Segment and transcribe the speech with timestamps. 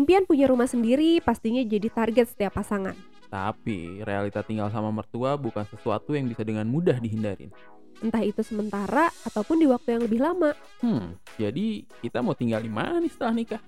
[0.00, 2.96] Impian punya rumah sendiri pastinya jadi target setiap pasangan.
[3.28, 7.52] Tapi realita tinggal sama mertua bukan sesuatu yang bisa dengan mudah dihindarin.
[8.00, 10.56] Entah itu sementara ataupun di waktu yang lebih lama.
[10.80, 13.62] Hmm, jadi kita mau tinggal di mana nih setelah nikah?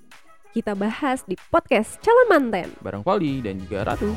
[0.57, 2.73] Kita bahas di podcast Calon Manten.
[2.81, 4.17] Bareng Poli dan juga Ratu.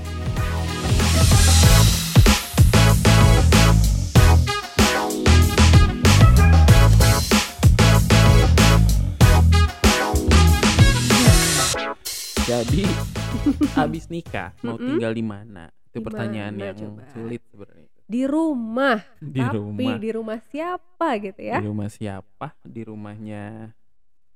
[12.45, 12.85] Jadi
[13.77, 14.85] habis nikah mau Mm-mm.
[14.95, 15.65] tinggal di mana?
[15.89, 17.03] Itu pertanyaan yang coba?
[17.09, 17.89] sulit sebenarnya.
[18.05, 18.99] Di rumah.
[19.17, 19.97] Di Tapi rumah.
[19.97, 21.57] di rumah siapa gitu ya?
[21.57, 22.47] Di rumah siapa?
[22.61, 23.73] Di rumahnya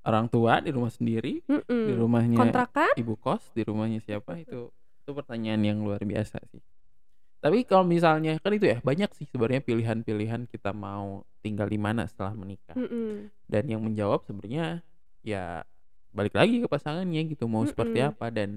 [0.02, 1.86] orang tua, di rumah sendiri, Mm-mm.
[1.86, 2.94] di rumahnya Kontrakan?
[2.98, 6.62] ibu kos, di rumahnya siapa itu itu pertanyaan yang luar biasa sih.
[7.40, 12.10] Tapi kalau misalnya kan itu ya banyak sih sebenarnya pilihan-pilihan kita mau tinggal di mana
[12.10, 12.74] setelah menikah.
[12.74, 13.30] Mm-mm.
[13.46, 14.82] Dan yang menjawab sebenarnya
[15.22, 15.62] ya
[16.10, 18.12] balik lagi ke pasangannya gitu mau seperti Mm-mm.
[18.16, 18.50] apa dan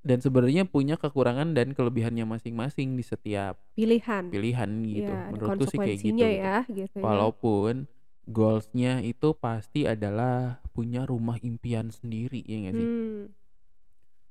[0.00, 4.30] dan sebenarnya punya kekurangan dan kelebihannya masing-masing di setiap Pilihan.
[4.30, 5.12] pilihan gitu.
[5.12, 6.16] Ya, Menurutku sih kayak gitu.
[6.16, 6.24] gitu.
[6.24, 7.04] ya gitu ya.
[7.04, 7.84] Walaupun
[8.24, 12.88] goalsnya itu pasti adalah punya rumah impian sendiri ya nggak sih?
[12.88, 13.20] Hmm.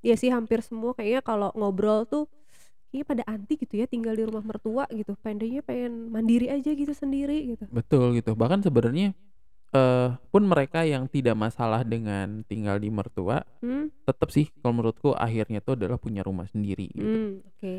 [0.01, 2.25] Ya sih hampir semua kayaknya kalau ngobrol tuh
[2.89, 5.13] kayaknya pada anti gitu ya tinggal di rumah mertua gitu.
[5.19, 7.67] Pengennya pengen mandiri aja gitu sendiri gitu.
[7.69, 8.33] Betul gitu.
[8.33, 9.13] Bahkan sebenarnya
[9.67, 13.91] eh pun mereka yang tidak masalah dengan tinggal di mertua, Hmm?
[14.07, 17.03] tetap sih kalau menurutku akhirnya itu adalah punya rumah sendiri gitu.
[17.03, 17.73] Hmm, oke.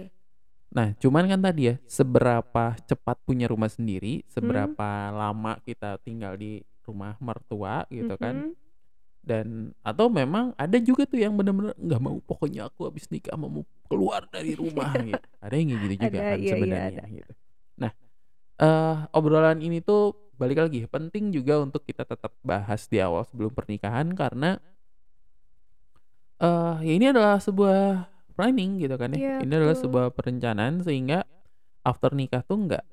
[0.69, 4.28] Nah, cuman kan tadi ya, seberapa cepat punya rumah sendiri, Hmm.
[4.28, 8.53] seberapa lama kita tinggal di rumah mertua gitu kan.
[8.53, 8.53] Mhm.
[9.19, 9.47] Dan
[9.81, 14.25] atau memang ada juga tuh yang bener-bener nggak mau pokoknya aku habis nikah mau keluar
[14.28, 15.27] dari rumah gitu.
[15.41, 17.05] Ada yang gitu juga Ada, kan iya, iya, sebenarnya ada.
[17.12, 17.33] gitu.
[17.77, 17.92] Nah,
[18.59, 23.50] eh obrolan ini tuh balik lagi penting juga untuk kita tetap bahas di awal sebelum
[23.50, 24.62] pernikahan karena
[26.39, 28.06] eh ya ini adalah sebuah
[28.39, 29.19] planning gitu kan ya.
[29.19, 31.27] Iya, ini adalah sebuah perencanaan sehingga
[31.83, 32.84] after nikah tuh nggak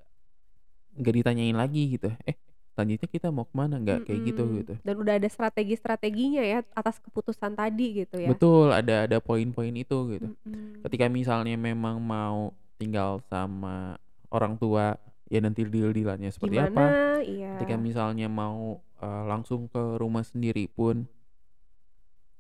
[0.98, 2.10] nggak ditanyain lagi gitu.
[2.26, 2.34] Eh,
[2.74, 4.74] selanjutnya kita mau ke mana nggak kayak gitu gitu.
[4.82, 8.34] Dan udah ada strategi-strateginya ya atas keputusan tadi gitu ya.
[8.34, 10.28] Betul, ada ada poin-poin itu gitu.
[10.34, 10.82] Mm-mm.
[10.82, 12.50] Ketika misalnya memang mau
[12.82, 14.02] tinggal sama
[14.34, 14.98] orang tua,
[15.30, 16.72] ya nanti deal-dealannya seperti Gimana?
[16.72, 16.86] apa.
[17.26, 17.52] Iya.
[17.58, 21.10] Ketika misalnya mau eh, langsung ke rumah sendiri pun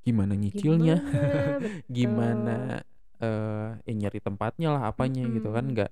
[0.06, 1.57] gimana nyicilnya, Gimana?
[1.97, 2.57] gimana
[3.16, 5.88] eh ya nyari tempatnya lah apanya gitu kan nggak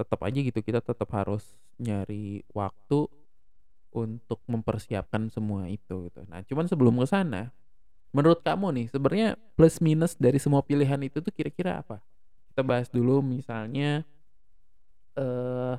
[0.00, 1.44] tetap aja gitu kita tetap harus
[1.76, 3.06] nyari waktu
[3.92, 6.22] untuk mempersiapkan semua itu gitu.
[6.28, 7.50] Nah, cuman sebelum ke sana,
[8.12, 12.02] menurut kamu nih sebenarnya plus minus dari semua pilihan itu tuh kira-kira apa?
[12.52, 14.04] Kita bahas dulu misalnya
[15.18, 15.74] eh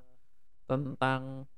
[0.69, 1.49] tentang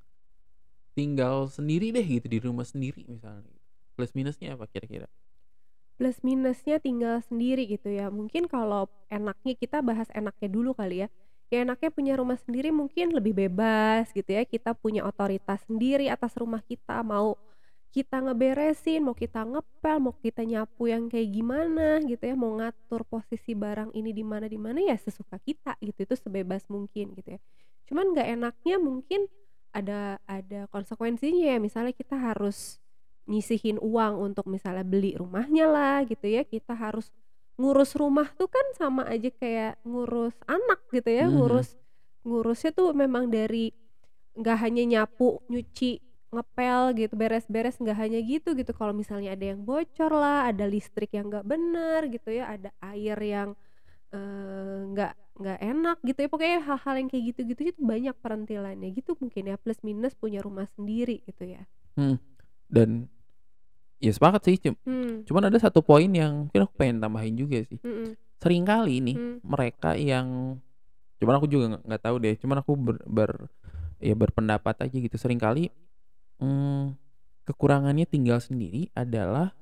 [0.95, 3.51] tinggal sendiri deh gitu di rumah sendiri misalnya.
[3.99, 5.11] Plus minusnya apa kira-kira?
[6.01, 11.07] plus minusnya tinggal sendiri gitu ya mungkin kalau enaknya kita bahas enaknya dulu kali ya
[11.53, 16.33] ya enaknya punya rumah sendiri mungkin lebih bebas gitu ya kita punya otoritas sendiri atas
[16.33, 17.38] rumah kita mau
[17.91, 23.03] kita ngeberesin mau kita ngepel mau kita nyapu yang kayak gimana gitu ya mau ngatur
[23.03, 27.35] posisi barang ini di mana di mana ya sesuka kita gitu itu sebebas mungkin gitu
[27.35, 27.40] ya
[27.91, 29.28] cuman nggak enaknya mungkin
[29.72, 32.80] ada ada konsekuensinya ya misalnya kita harus
[33.28, 37.12] nyisihin uang untuk misalnya beli rumahnya lah gitu ya kita harus
[37.59, 41.35] ngurus rumah tuh kan sama aja kayak ngurus anak gitu ya Mhm.
[41.38, 41.75] ngurus
[42.24, 43.75] ngurusnya tuh memang dari
[44.31, 46.00] nggak hanya nyapu nyuci
[46.31, 51.12] ngepel gitu beres-beres nggak hanya gitu gitu kalau misalnya ada yang bocor lah ada listrik
[51.12, 53.50] yang nggak benar gitu ya ada air yang
[54.16, 59.18] eh, nggak nggak enak gitu ya pokoknya hal-hal yang kayak gitu-gitu itu banyak perintilannya gitu
[59.19, 61.64] mungkin ya plus minus punya rumah sendiri gitu ya
[62.72, 63.12] Dan
[64.02, 65.28] ya sepakat sih, cum- hmm.
[65.28, 67.78] cuman ada satu poin yang mungkin aku pengen tambahin juga sih.
[67.84, 68.16] mm-mm.
[68.42, 69.38] Sering kali nih Hmm.
[69.46, 70.58] mereka yang
[71.22, 73.48] cuman aku juga nggak nggak tahu deh, cuman aku ber, ber-
[74.02, 75.16] ya berpendapat aja gitu.
[75.19, 75.69] Sering kali
[76.41, 76.97] hmm,
[77.46, 79.53] kekurangannya tinggal sendiri adalah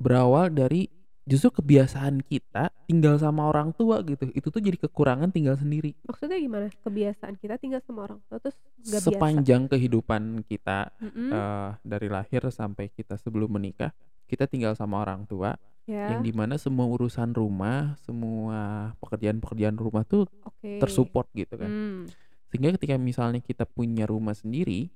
[0.00, 0.88] berawal dari
[1.28, 4.32] justru kebiasaan kita tinggal sama orang tua gitu.
[4.32, 5.92] Itu tuh jadi kekurangan tinggal sendiri.
[6.08, 11.28] maksudnya gimana kebiasaan kita tinggal sama orang tua terus biasa Sepanjang kehidupan kita Mm-mm.
[11.28, 13.92] eh, dari lahir sampai kita sebelum menikah,
[14.24, 15.52] kita tinggal sama orang tua
[15.88, 21.68] ya yang di mana semua urusan rumah, semua pekerjaan-pekerjaan rumah tuh oke tersupport gitu kan.
[21.68, 22.02] Hmm.
[22.48, 24.88] Sehingga ketika misalnya kita punya rumah sendiri,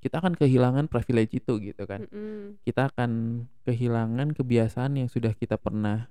[0.00, 2.06] kita akan kehilangan privilege itu gitu kan.
[2.06, 2.60] Mm-mm.
[2.62, 6.06] Kita akan kehilangan kebiasaan yang sudah kita pernah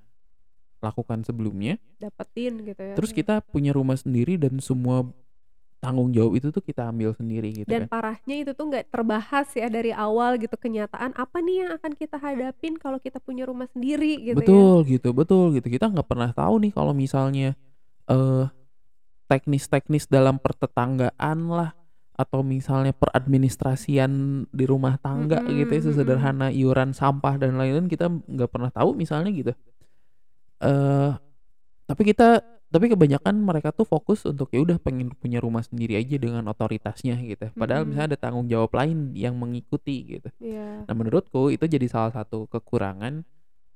[0.84, 1.82] lakukan sebelumnya.
[1.98, 5.08] dapetin gitu ya Terus kita punya rumah sendiri dan semua
[5.82, 7.90] tanggung jawab itu tuh kita ambil sendiri gitu Dan kan.
[7.94, 12.18] parahnya itu tuh nggak terbahas ya dari awal gitu kenyataan apa nih yang akan kita
[12.18, 14.42] hadapin kalau kita punya rumah sendiri gitu ya.
[14.42, 15.68] Betul gitu, betul gitu.
[15.70, 17.54] Kita nggak pernah tahu nih kalau misalnya
[18.06, 18.46] eh
[19.26, 21.74] teknis-teknis dalam pertetanggaan lah
[22.16, 28.08] atau misalnya peradministrasian di rumah tangga Mhm, gitu ya sesederhana iuran sampah dan lain-lain kita
[28.08, 29.52] nggak pernah tahu misalnya gitu.
[30.64, 31.12] eh
[31.86, 32.42] tapi kita
[32.72, 37.16] tapi kebanyakan mereka tuh fokus untuk ya udah pengen punya rumah sendiri aja dengan otoritasnya
[37.24, 37.48] gitu.
[37.56, 37.90] Padahal Mhm.
[37.94, 40.28] misalnya ada tanggung jawab lain yang mengikuti gitu.
[40.42, 40.84] Iya.
[40.84, 43.24] Nah menurutku itu jadi salah satu kekurangan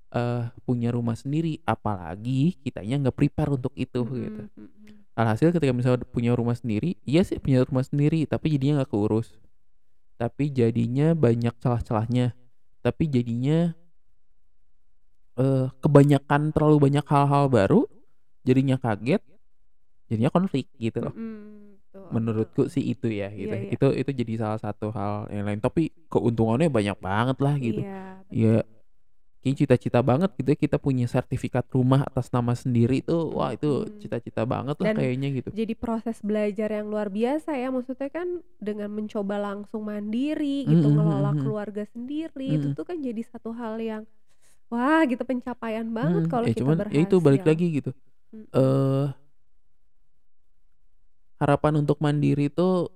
[0.10, 4.42] eh punya rumah sendiri, apalagi kitanya nggak prepare untuk itu gitu.
[4.58, 5.09] Mhm, mhm.
[5.20, 9.36] Alhasil ketika misalnya punya rumah sendiri, iya sih punya rumah sendiri, tapi jadinya nggak keurus.
[10.16, 12.32] Tapi jadinya banyak celah-celahnya.
[12.80, 13.76] Tapi jadinya
[15.36, 17.84] eh kebanyakan terlalu banyak hal-hal baru,
[18.48, 19.20] jadinya kaget,
[20.08, 21.12] jadinya konflik gitu loh.
[21.12, 23.52] Betul, Menurutku sih itu ya gitu.
[23.52, 23.76] Iya, iya.
[23.76, 25.60] Itu itu jadi salah satu hal yang lain.
[25.60, 27.84] Tapi keuntungannya banyak banget lah gitu.
[27.84, 28.56] Iya, Ya
[29.40, 33.88] Kayaknya cita-cita banget gitu ya kita punya sertifikat rumah atas nama sendiri tuh wah itu
[34.04, 35.50] cita-cita banget lah Dan kayaknya gitu.
[35.56, 38.28] jadi proses belajar yang luar biasa ya maksudnya kan
[38.60, 41.40] dengan mencoba langsung mandiri gitu Mhm, ngelola mhm.
[41.40, 42.76] keluarga sendiri itu Mhm.
[42.76, 44.04] tuh kan jadi satu hal yang
[44.72, 47.50] wah gitu pencapaian banget Mhm, kalau ya kita cuman ya itu balik berhasil.
[47.50, 47.92] lagi gitu.
[48.36, 48.46] Mhm.
[48.54, 49.08] Eh
[51.40, 52.92] harapan untuk mandiri itu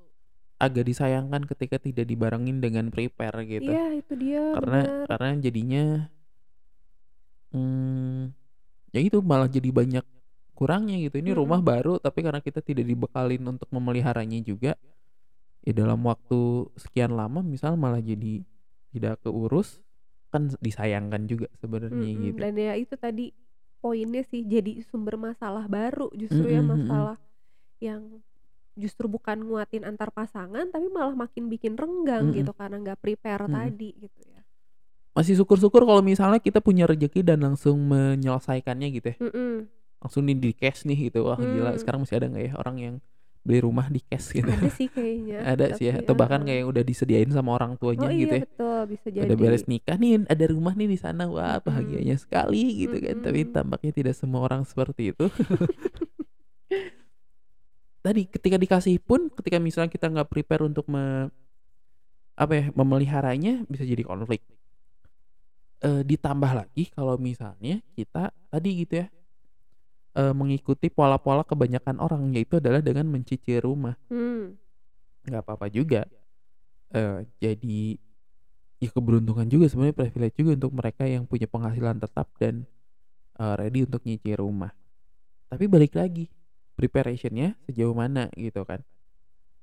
[0.60, 3.72] agak disayangkan ketika tidak dibarengin dengan prepare gitu.
[3.74, 5.07] Iya itu dia Karena benar.
[5.10, 5.84] karena jadinya
[7.53, 8.33] hmm,
[8.94, 10.05] ya itu malah jadi banyak
[10.53, 11.17] kurangnya gitu.
[11.21, 11.67] Ini rumah Mhm.
[11.69, 14.75] baru tapi karena kita tidak dibekalin untuk memeliharanya juga
[15.63, 18.44] ya dalam waktu sekian lama misal malah jadi
[18.91, 19.79] tidak keurus
[20.33, 22.39] kan disayangkan juga sebenarnya Mhm, gitu.
[22.41, 23.31] dan ya itu tadi
[23.79, 26.73] poinnya sih jadi sumber masalah baru justru ya Mhm, mhm.
[26.77, 27.17] masalah
[27.79, 28.01] yang
[28.73, 32.38] justru bukan nguatin antar pasangan tapi malah makin bikin renggang Mhm.
[32.41, 33.53] gitu karena nggak prepare Mhm.
[33.53, 34.32] tadi gitu ya.
[35.13, 39.18] Masih syukur-syukur kalau misalnya kita punya rezeki dan langsung menyelesaikannya gitu ya.
[39.21, 39.69] Mhm.
[40.01, 41.24] Langsung nih di cash nih gitu.
[41.24, 41.80] Wah gila Hmm.
[41.80, 42.95] sekarang masih ada nggak ya orang yang
[43.44, 44.48] beli rumah di cash gitu.
[44.48, 46.48] Ada sih kayaknya Ada sih ya atau bahkan heeh.
[46.50, 48.45] kayak yang udah disediain sama orang tuanya Oh gitu iya ya.
[48.48, 49.36] betul bisa jadi.
[49.36, 51.30] beres nikah nih ada rumah nih di sana.
[51.30, 53.16] Wah bahagianya sekali gitu kan.
[53.21, 55.25] Tapi tampaknya tidak semua orang seperti itu.
[58.04, 61.31] Tadi ketika dikasih pun ketika misalnya kita nggak prepare untuk me
[62.33, 64.42] apa ya, memeliharanya bisa jadi konflik.
[65.83, 69.07] Eee, ditambah lagi kalau misalnya kita tadi gitu ya,
[70.15, 73.95] eee, mengikuti pola-pola kebanyakan orang yaitu adalah dengan mencicil rumah.
[74.07, 74.56] Hmm.
[75.27, 76.03] Nggak apa-apa juga.
[76.94, 77.81] Eee, jadi
[78.83, 82.68] ya keberuntungan juga sebenarnya privilege juga untuk mereka yang punya penghasilan tetap dan,
[83.39, 84.71] eee, ready untuk nyicil rumah.
[85.51, 86.27] Tapi balik lagi,
[86.75, 88.83] preparation-nya sejauh mana gitu kan.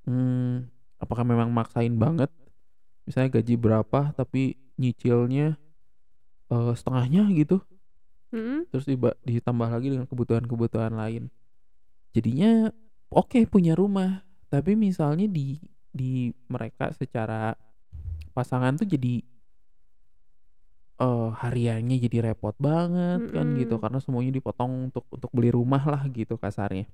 [0.09, 0.67] Mmm,
[1.03, 2.33] apakah memang maksain banget,
[3.05, 5.60] misalnya gaji berapa tapi nyicilnya,
[6.51, 7.63] eee, setengahnya gitu,
[8.33, 8.71] Mhm.
[8.71, 11.31] terus diba ditambah lagi dengan kebutuhan-kebutuhan lain.
[12.17, 12.71] Jadinya
[13.13, 15.59] oke punya rumah, tapi misalnya di
[15.91, 17.55] di mereka secara
[18.37, 19.23] pasangan tuh jadi
[21.01, 26.03] eee, hariannya jadi repot banget kan gitu karena semuanya dipotong untuk untuk beli rumah lah
[26.13, 26.87] gitu kasarnya,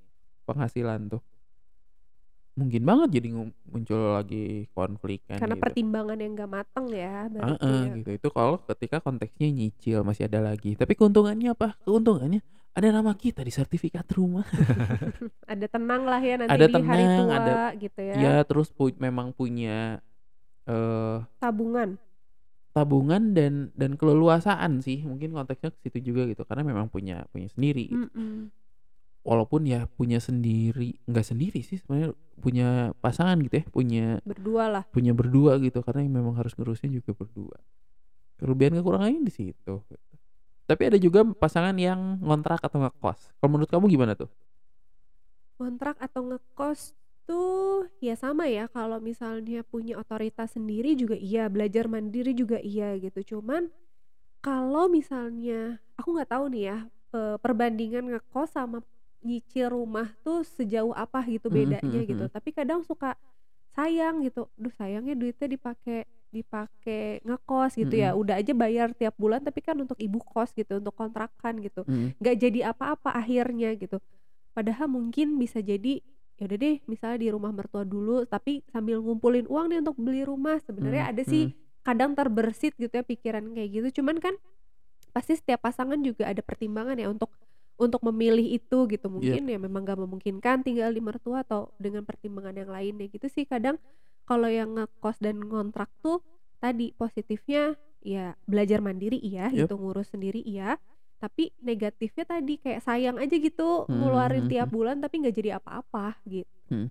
[0.49, 1.23] penghasilan tuh.
[2.57, 3.29] Mungkin banget jadi
[3.69, 5.65] muncul lagi konflik kan Karena gitu.
[5.69, 7.93] pertimbangan yang nggak mateng ya Heeh, ya.
[8.01, 8.11] gitu.
[8.17, 10.73] Itu kalau ketika konteksnya nyicil masih ada lagi.
[10.73, 11.77] Tapi keuntungannya apa?
[11.85, 12.41] Keuntungannya
[12.73, 14.49] ada nama kita di sertifikat rumah.
[15.53, 18.15] Ada tenang lah ya nanti Ada di hari tenang, tua ada gitu ya.
[18.25, 20.01] ya terus pu memang punya,
[20.65, 22.01] eee Tabungan.
[22.73, 27.49] tabungan dan dan keleluasaan sih, mungkin konteksnya ke situ juga gitu, karena memang punya punya
[27.53, 28.05] sendiri gitu.
[28.13, 28.53] Mhm.
[29.27, 32.69] Walaupun ya punya sendiri nggak sendiri sih sebenarnya, punya
[33.03, 34.85] pasangan gitu ya, punya Berdua lah.
[34.95, 37.59] punya berdua gitu, karena yang memang harus ngurusnya juga berdua.
[38.39, 40.15] Kelebihan kekurangannya di situ, gitu.
[40.67, 43.35] Tapi ada juga pasangan yang ngontrak atau ngekos.
[43.39, 44.31] Kalau menurut kamu gimana tuh?
[45.57, 46.93] Kontrak atau ngekos
[47.27, 52.95] tuh ya sama ya kalau misalnya punya otoritas sendiri juga iya, belajar mandiri juga iya
[53.01, 53.37] gitu.
[53.37, 53.73] Cuman
[54.45, 56.79] kalau misalnya aku nggak tahu nih ya,
[57.17, 58.83] eee, perbandingan ngekos sama
[59.27, 62.25] nyicil rumah tuh sejauh apa gitu Mhm bedanya mhm gitu.
[62.31, 62.33] mhm.
[62.33, 63.19] Tapi kadang suka
[63.75, 68.15] sayang gitu, "Duh sayangnya duitnya dipakai dipakai ngekos," gitu ya.
[68.15, 68.21] Mhm.
[68.23, 71.83] Udah aja bayar tiap bulan tapi kan untuk ibu kos gitu, untuk kontrakan gitu.
[71.85, 72.23] Mhm.
[72.23, 73.99] Nggak jadi apa-apa akhirnya gitu.
[74.57, 76.01] Padahal mungkin bisa jadi,
[76.41, 80.23] ya udah deh misalnya di rumah mertua dulu tapi sambil ngumpulin uang nih untuk beli
[80.25, 80.57] rumah.
[80.65, 81.45] Sebenarnya Mmm, ada sih
[81.85, 84.01] kadang terbersit gitu ya pikiran kayak gitu.
[84.01, 84.35] Cuman kan
[85.13, 87.33] pasti setiap pasangan juga ada pertimbangan ya untuk
[87.77, 89.07] untuk memilih itu gitu.
[89.17, 89.39] Iya.
[89.39, 93.45] Mungkin ya memang nggak memungkinkan tinggal di mertua atau dengan pertimbangan yang lainnya gitu sih.
[93.49, 93.77] Kadang
[94.29, 96.21] kalau yang ngekos dan ngontrak tuh
[96.59, 99.69] tadi positifnya ya belajar mandiri iya Yap.
[99.69, 100.79] gitu, ngurus sendiri iya,
[101.21, 104.75] tapi negatifnya tadi kayak sayang aja gitu Mhm ngeluarin mhm tiap mhm.
[104.77, 106.49] bulan tapi nggak jadi apa-apa gitu.
[106.71, 106.89] Mhm.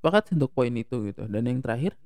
[0.00, 1.24] Sepakat untuk poin itu gitu.
[1.28, 1.96] Dan yang terakhir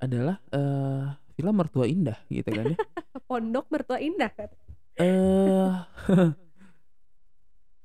[0.00, 1.04] adalah, eee,
[1.36, 2.78] film Mertua Indah gitu kan ya.
[3.28, 4.48] Pondok Mertua Indah kan?
[5.00, 5.72] Eee,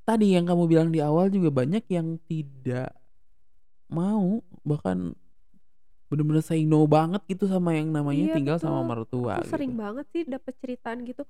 [0.05, 2.93] tadi yang kamu bilang di awal juga banyak yang tidak
[3.89, 5.13] mau, bahkan
[6.09, 8.89] bener-bener say no banget gitu sama yang namanya Iya tinggal sama betul.
[8.93, 9.81] mertua Aku sering gitu.
[9.83, 11.23] banget sih dapet ceritaan gitu,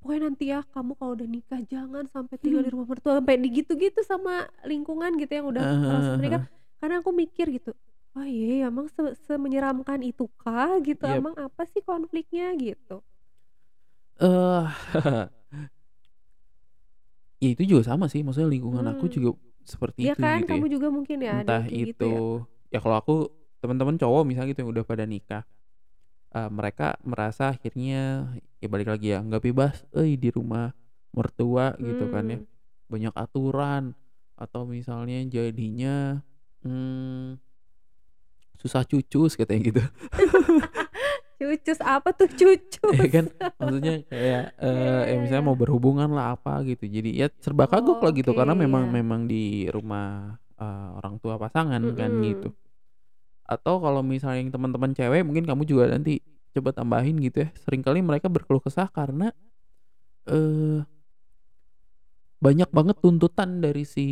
[0.00, 4.00] "Pokoknya nanti ya kamu kalau udah nikah jangan sampai tinggal di rumah mertua." Sampai digitu-gitu
[4.04, 5.64] sama lingkungan gitu yang udah
[6.20, 6.40] menikah.
[6.40, 6.48] heeh.
[6.80, 7.72] Kadang aku mikir gitu,
[8.14, 11.04] "Oh iya ya emang se semenyeramkan itukah gitu?
[11.08, 11.18] Yap.
[11.24, 13.00] Emang apa sih konfliknya?" Gitu.
[14.20, 14.64] Eee,
[17.38, 19.14] ya itu juga sama sih, maksudnya lingkungan aku Mmm.
[19.14, 19.30] juga
[19.64, 20.38] seperti Iya itu kan?
[20.42, 20.56] gitu ya.
[20.58, 22.20] Kamu juga mungkin ya ada Entah kayak gitu itu ya?
[22.74, 23.14] ya kalau aku
[23.62, 25.42] teman-teman cowok misalnya gitu yang udah pada nikah,
[26.34, 28.30] eee, mereka merasa akhirnya
[28.62, 30.72] ya balik lagi ya, nggak bebas euy di rumah
[31.14, 32.38] mertua gitu kan ya.
[32.40, 32.46] Mmm.
[32.90, 33.92] Banyak aturan
[34.38, 36.22] atau misalnya jadinya,
[36.64, 37.36] mmm,
[38.58, 39.82] susah cucus katanya gitu.
[41.38, 42.78] Cucus apa tuh cucus?
[42.88, 43.28] Ya kan,
[43.60, 45.52] maksudnya kayak, Iya eee, ya iya misalnya iya.
[45.52, 46.88] mau berhubungan lah apa gitu.
[46.88, 48.88] Jadi ya serba kagok Oh lah gitu oke, karena memang iya.
[48.88, 52.48] memang di rumah, eee, orang tua pasangan kan gitu.
[53.48, 56.20] Atau kalau misalnya yang teman-teman cewek mungkin kamu juga nanti
[56.56, 59.32] coba tambahin gitu ya, sering kali mereka berkeluh kesah karena,
[60.28, 60.84] eee
[62.38, 64.06] banyak banget tuntutan dari si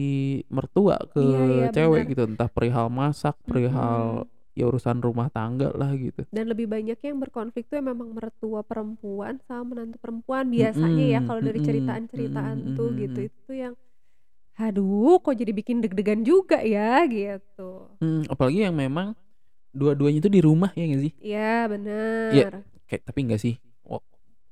[0.51, 2.07] mertua ke Iya iya bener.
[2.07, 4.36] cewek gitu, entah perihal masak, perihal Mhm.
[4.57, 6.25] Ya urusan rumah tangga lah gitu.
[6.33, 11.29] Dan lebih banyak yang berkonflik tuh memang mertua perempuan sama menantu perempuan biasanya ya Mhm
[11.29, 13.19] kalau dari ceritaan-ceritaan mhm tuh gitu.
[13.29, 13.75] Itu yang,
[14.57, 17.93] aduh kok jadi bikin deg-degan juga ya gitu.
[18.01, 19.13] Mmm, apalagi yang memang
[19.77, 21.13] dua-duanya itu di rumah ya nggak sih?
[21.21, 21.69] Iya
[22.33, 22.53] Iya, bener.
[22.89, 23.55] kayak tapi enggak sih,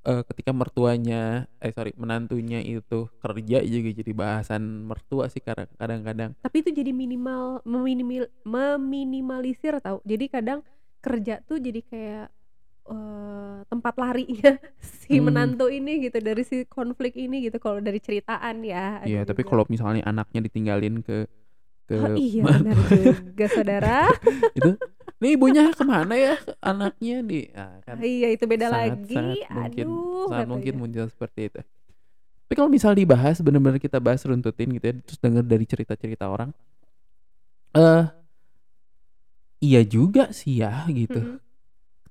[0.05, 6.31] eee, ketika mertuanya eh sorry menantunya itu kerja juga jadi bahasan mertua sih kadang kadang-kadang.
[6.45, 9.99] Tapi itu jadi minimal meminimil meminimalisir tahu.
[10.05, 10.61] Jadi kadang
[11.05, 12.27] kerja tuh jadi kayak,
[12.89, 14.53] eee, tempat larinya
[15.01, 15.25] si Mmm.
[15.25, 19.51] menantu ini gitu dari si konflik ini gitu kalau dari ceritaan ya Iya, tapi juga.
[19.53, 21.29] kalau misalnya anaknya ditinggalin ke
[21.89, 24.09] ke Oh iya benar juga saudara.
[24.59, 24.71] itu,
[25.25, 29.49] "Nih ibunya ke mana ya anaknya di" ah kan Iya itu beda sangat sangat lagi,
[29.57, 31.61] mungkin aduh sangat mungkin muncul seperti itu.
[32.45, 36.53] Tapi kalau misal dibahas bener-bener kita bahas runtutin gitu ya, terus denger dari cerita-cerita orang,
[37.75, 38.05] eee
[39.65, 41.21] iya juga sih ya gitu.
[41.25, 41.39] Mhm.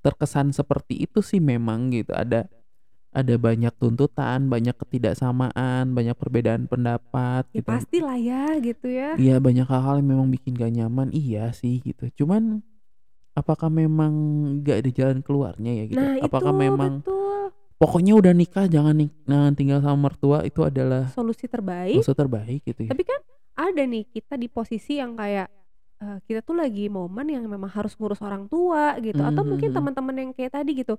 [0.03, 2.47] Terkesan seperti itu sih memang gitu, ada
[3.13, 7.71] ada banyak tuntutan, banyak ketidaksamaan, banyak perbedaan pendapat Ya gitu.
[7.71, 9.15] pastilah ya gitu ya.
[9.17, 12.09] Iya banyak hal-hal yang memang bikin gak nyaman, iya sih gitu.
[12.23, 12.65] Cuman
[13.33, 14.13] apakah memang
[14.61, 15.99] gak ada jalan keluarnya ya gitu?
[15.99, 17.51] Nah itu, Apakah memang betul.
[17.81, 21.99] pokoknya udah nikah jangan nik jangan tinggal sama mertua itu adalah Solusi terbaik.
[22.01, 22.89] solusi terbaik gitu ya?
[22.93, 23.19] Tapi kan
[23.53, 25.47] ada nih kita di posisi yang kayak,
[26.01, 29.49] eee, kita tuh lagi momen yang memang harus ngurus orang tua gitu Mmm, atau mhm
[29.49, 29.75] mungkin mhm.
[29.77, 30.95] teman-teman yang kayak tadi gitu,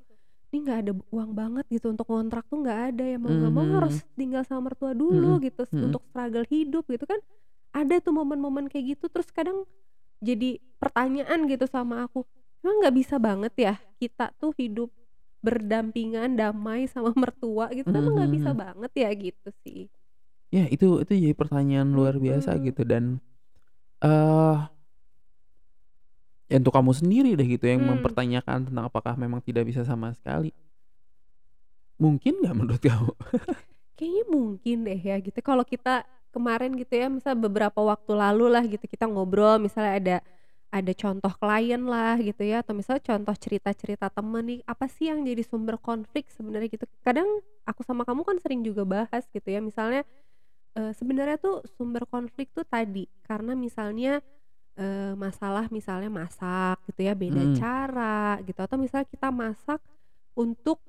[0.55, 3.53] ini nggak ada uang banget gitu untuk ngontrak tuh nggak ada ya mau Mmm, nggak
[3.55, 4.11] mau mhm harus mhm.
[4.15, 5.87] tinggal sama mertua dulu gitu mhm.
[5.91, 7.19] untuk struggle hidup gitu kan.
[7.75, 9.67] Ada tuh momen-momen kayak gitu terus kadang
[10.23, 12.27] jadi pertanyaan gitu sama aku,
[12.65, 14.91] emang nggak bisa banget ya kita tuh hidup
[15.45, 18.59] berdampingan, damai sama mertua gitu Mmm, emang nggak bisa mhm.
[18.59, 19.81] banget ya gitu sih.
[20.55, 22.65] Ya itu itu jadi pertanyaan luar biasa Mhm.
[22.67, 23.05] gitu dan,
[24.05, 24.57] eee
[26.51, 27.89] ya untuk kamu sendiri deh gitu yang Mmm.
[27.97, 30.53] mempertanyakan tentang apakah memang tidak bisa sama sekali.
[32.03, 33.13] Mungkin nggak menurut kamu?
[33.99, 36.03] Kayaknya mungkin deh ya gitu kalau kita
[36.35, 40.17] kemarin gitu ya misal beberapa waktu lalu lah gitu kita ngobrol misalnya ada
[40.75, 45.23] ada contoh klien lah gitu ya atau misalnya contoh cerita-cerita temen nih apa sih yang
[45.23, 46.85] jadi sumber konflik sebenarnya gitu.
[47.07, 47.27] Kadang
[47.63, 50.03] aku sama kamu kan sering juga bahas gitu ya misalnya,
[50.79, 54.21] eee, sebenarnya tuh sumber konflik tuh tadi karena misalnya,
[54.79, 57.55] eee, masalah misalnya masak gitu ya beda Mhm.
[57.55, 59.81] cara gitu atau misalnya kita masak
[60.39, 60.81] untuk,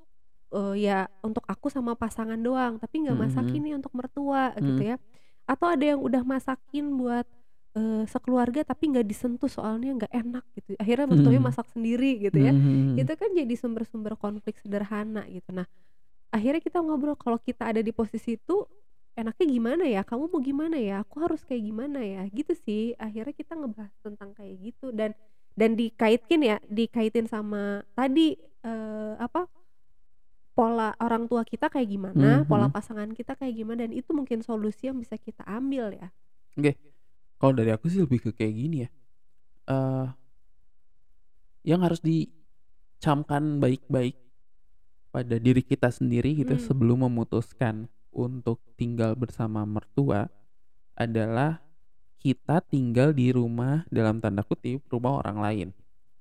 [0.56, 3.66] eee, ya untuk aku sama pasangan doang tapi nggak masakin mhm.
[3.70, 4.86] nih untuk mertua gitu Mhm.
[4.96, 4.98] ya.
[5.50, 7.26] Atau ada yang udah masakin buat,
[7.78, 11.50] eee, sekeluarga tapi nggak disentuh soalnya nggak enak gitu akhirnya mertuanya Mhm.
[11.54, 12.54] masak sendiri gitu ya.
[12.54, 12.98] Mhm.
[12.98, 15.54] Itu kan jadi sumber-sumber konflik sederhana gitu.
[15.54, 15.70] Nah
[16.34, 18.66] akhirnya kita ngobrol kalau kita ada di posisi itu
[19.18, 20.02] enaknya gimana ya?
[20.08, 21.02] Kamu mau gimana ya?
[21.06, 22.24] Aku harus kayak gimana ya?
[22.34, 25.14] Gitu sih akhirnya kita ngebahas tentang kayak gitu dan
[25.58, 28.36] dan dikaitkin ya dikaitin sama tadi,
[28.66, 29.48] eee, apa
[30.58, 34.40] pola orang tua kita kayak gimana, Mhm pola pasangan kita kayak gimana dan itu mungkin
[34.48, 36.10] solusi yang bisa kita ambil ya.
[36.56, 36.72] Oke,
[37.40, 38.90] kalau dari aku sih lebih ke kayak gini ya,
[39.72, 40.06] eee
[41.66, 44.16] yang harus dicamkan baik-baik
[45.16, 46.68] pada diri kita sendiri gitu Mmm.
[46.68, 50.28] sebelum memutuskan untuk tinggal bersama mertua
[50.96, 51.62] adalah
[52.22, 55.70] kita tinggal di rumah dalam tanda kutip, "rumah orang lain".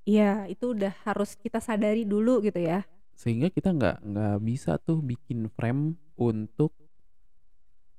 [0.05, 2.85] Iya, itu udah harus kita sadari dulu gitu ya.
[3.15, 6.75] Sehingga kita nggak nggak bisa tuh bikin frame untuk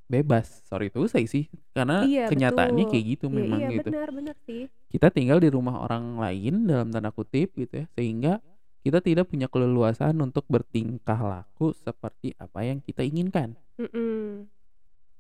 [0.06, 2.92] bebas, sorry to say sih, karena Iya, kenyataannya betul.
[2.94, 3.90] kayak gitu Iya memang iya, gitu.
[3.90, 4.70] benar benar sih.
[4.94, 8.38] Kita tinggal di rumah orang lain dalam tanda kutip gitu ya, sehingga
[8.86, 13.58] kita tidak punya keleluasaan untuk bertingkah laku seperti apa yang kita inginkan.
[13.82, 14.46] Mhm.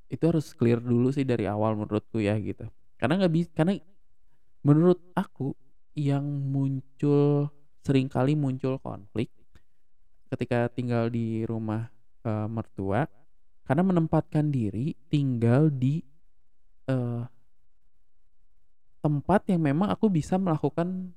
[0.05, 2.69] Itu harus clear dulu sih dari awal menurutku ya gitu.
[3.01, 3.73] Karena nggak bis karena
[4.61, 5.57] menurut aku
[5.97, 7.49] yang muncul
[7.81, 9.33] sering kali muncul konflik
[10.35, 11.87] ketika tinggal di rumah,
[12.27, 13.07] eee, mertua
[13.65, 16.03] karena menempatkan diri tinggal di,
[16.91, 17.23] eee
[18.99, 21.13] tempat yang memang aku bisa melakukan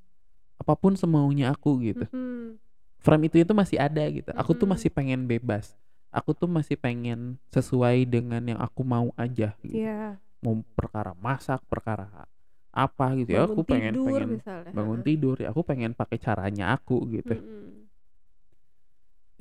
[0.61, 2.05] apa pun semaunya aku gitu.
[2.13, 2.61] Mhm.
[2.99, 4.29] Frame itu itu masih ada gitu.
[4.35, 4.75] Aku tuh Mhm.
[4.75, 5.73] masih pengen bebas.
[6.13, 9.85] Aku tuh masih pengen sesuai dengan yang aku mau aja gitu.
[9.89, 10.19] Iya.
[10.45, 12.29] Mau perkara masak, perkara
[12.69, 16.19] apa gitu ya, Bangun aku pengen tidur pengen misalnya, bangun tidur, ya aku pengen pakai
[16.21, 17.35] caranya aku gitu.
[17.41, 17.88] Mhm.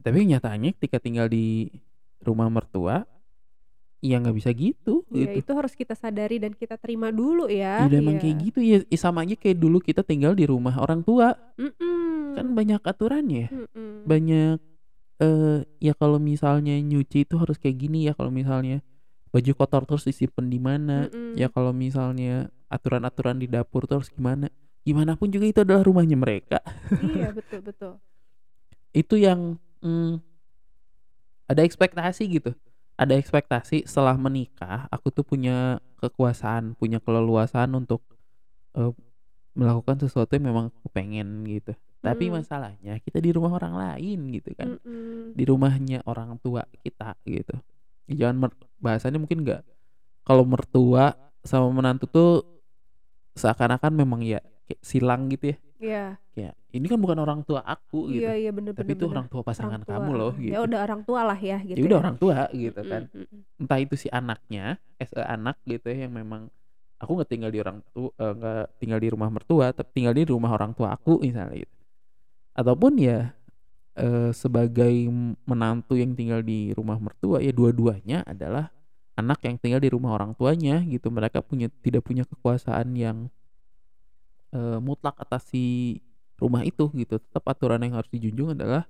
[0.07, 1.67] Tapi kenyataannya ketika tinggal di
[2.23, 3.03] rumah mertua,
[3.99, 5.43] ya nggak bisa gitu, Iya, gitu.
[5.43, 7.91] itu harus kita sadari dan kita terima dulu Ya ya.
[7.91, 8.45] udah emang kayak Iya.
[8.47, 11.35] gitu ya, ya sama aja kayak dulu kita tinggal di rumah orang tua.
[12.37, 12.55] Kan Mhm.
[12.55, 14.05] banyak aturannya, Mhm.
[14.05, 14.57] banyak,
[15.19, 18.79] eee, ya kalau misalnya nyuci itu harus kayak gini ya, kalau misalnya
[19.33, 24.47] baju kotor terus disimpen di mana, ya kalau misalnya aturan-aturan di dapur tuh harus gimana.
[24.87, 26.63] Gimana pun juga itu adalah rumahnya mereka.
[27.03, 27.93] Iya, betul betul.
[28.93, 30.19] Itu yang, mmm,
[31.47, 32.51] ada ekspektasi gitu.
[32.97, 38.01] Ada ekspektasi setelah menikah, aku tuh punya kekuasaan, punya keleluasaan untuk,
[38.77, 38.91] eee,
[39.57, 41.73] melakukan sesuatu yang memang aku pengen gitu.
[42.01, 42.33] Tapi Mhm.
[42.41, 45.33] masalahnya kita di rumah orang lain gitu kan, Mhm.
[45.37, 47.55] di rumahnya orang tua kita gitu.
[48.09, 48.51] Ya jangan mer
[48.81, 49.61] bahasannya mungkin nggak
[50.27, 52.31] kalau mertua sama menantu tuh
[53.37, 55.57] seakan-akan memang ya kayak silang gitu ya.
[55.77, 56.05] Iya.
[56.37, 59.13] Kayak ini kan bukan orang tua aku gitu, Iya iya, bener tapi bener itu bener.
[59.17, 60.61] orang tua pasangan Orang tua, kamu loh ya gitu.
[60.69, 62.03] udah orang tua lah ya Ya gitu udah ya.
[62.05, 63.03] orang tua gitu kan.
[63.57, 64.65] Entah itu si anaknya,
[65.01, 66.51] as a anak gitu ya yang memang
[67.01, 70.23] aku nggak tinggal di orang tu eee, nggak tinggal di rumah mertua, tapi tinggal di
[70.29, 71.73] rumah orang tua aku misalnya gitu.
[72.57, 73.33] Ataupun ya,
[73.97, 74.93] eee, sebagai
[75.49, 78.69] menantu yang tinggal di rumah mertua, ya dua-duanya adalah
[79.17, 81.09] anak yang tinggal di rumah orang tuanya gitu.
[81.09, 83.29] Mereka punya tidak punya kekuasaan yang,
[84.55, 85.97] eee, mutlak atas si
[86.41, 87.17] rumah itu gitu.
[87.19, 88.85] Tetap aturan yang harus dijunjung adalah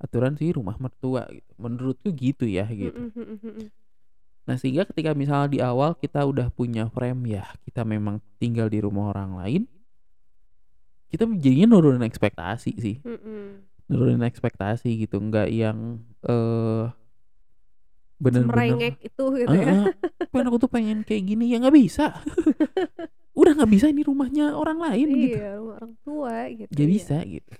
[0.00, 1.50] aturan si rumah mertua gitu.
[1.60, 3.08] Menurutku gitu ya gitu.
[4.48, 8.80] Nah sehingga ketika misalnya di awal kita udah punya frame ya kita memang tinggal di
[8.82, 9.62] rumah orang lain
[11.10, 12.96] kita jadinya nurunin ekspektasi sih.
[13.90, 16.84] Nurunin ekspektasi gitu, nggak yang, eee,
[18.20, 19.64] bener-bener itu gitu ya.
[19.72, 19.84] heeh,
[20.30, 22.06] "Pengen aku tuh pengen kayak gini." Ya nggak bisa.
[23.40, 25.38] Udah nggak bisa ini rumahnya orang lain gitu.
[25.40, 26.92] Iya, rumah orang tua gitu Nggak ya.
[26.92, 27.52] bisa gitu.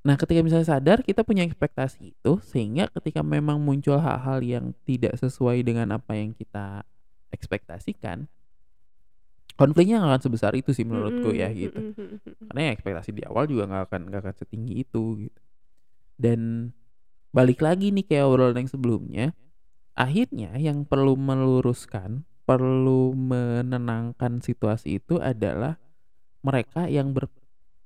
[0.00, 5.14] Nah ketika misalnya sadar kita punya ekspektasi itu, sehingga ketika memang muncul hal-hal yang tidak
[5.20, 6.82] sesuai dengan apa yang kita
[7.30, 8.24] ekspektasikan,
[9.60, 11.78] konfliknya nggak akan sebesar itu sih menurutku ya Mhm gitu.
[11.78, 12.44] mhm mhm mhm.
[12.48, 15.40] Karena ya ekspektasi di awal juga nggak akan nggak akan setinggi itu gitu.
[16.16, 16.72] Dan
[17.30, 19.26] balik lagi nih kayak obrolan yang sebelumnya,
[19.92, 25.78] akhirnya yang perlu meluruskan, perlu menenangkan situasi itu adalah
[26.42, 27.30] mereka yang ber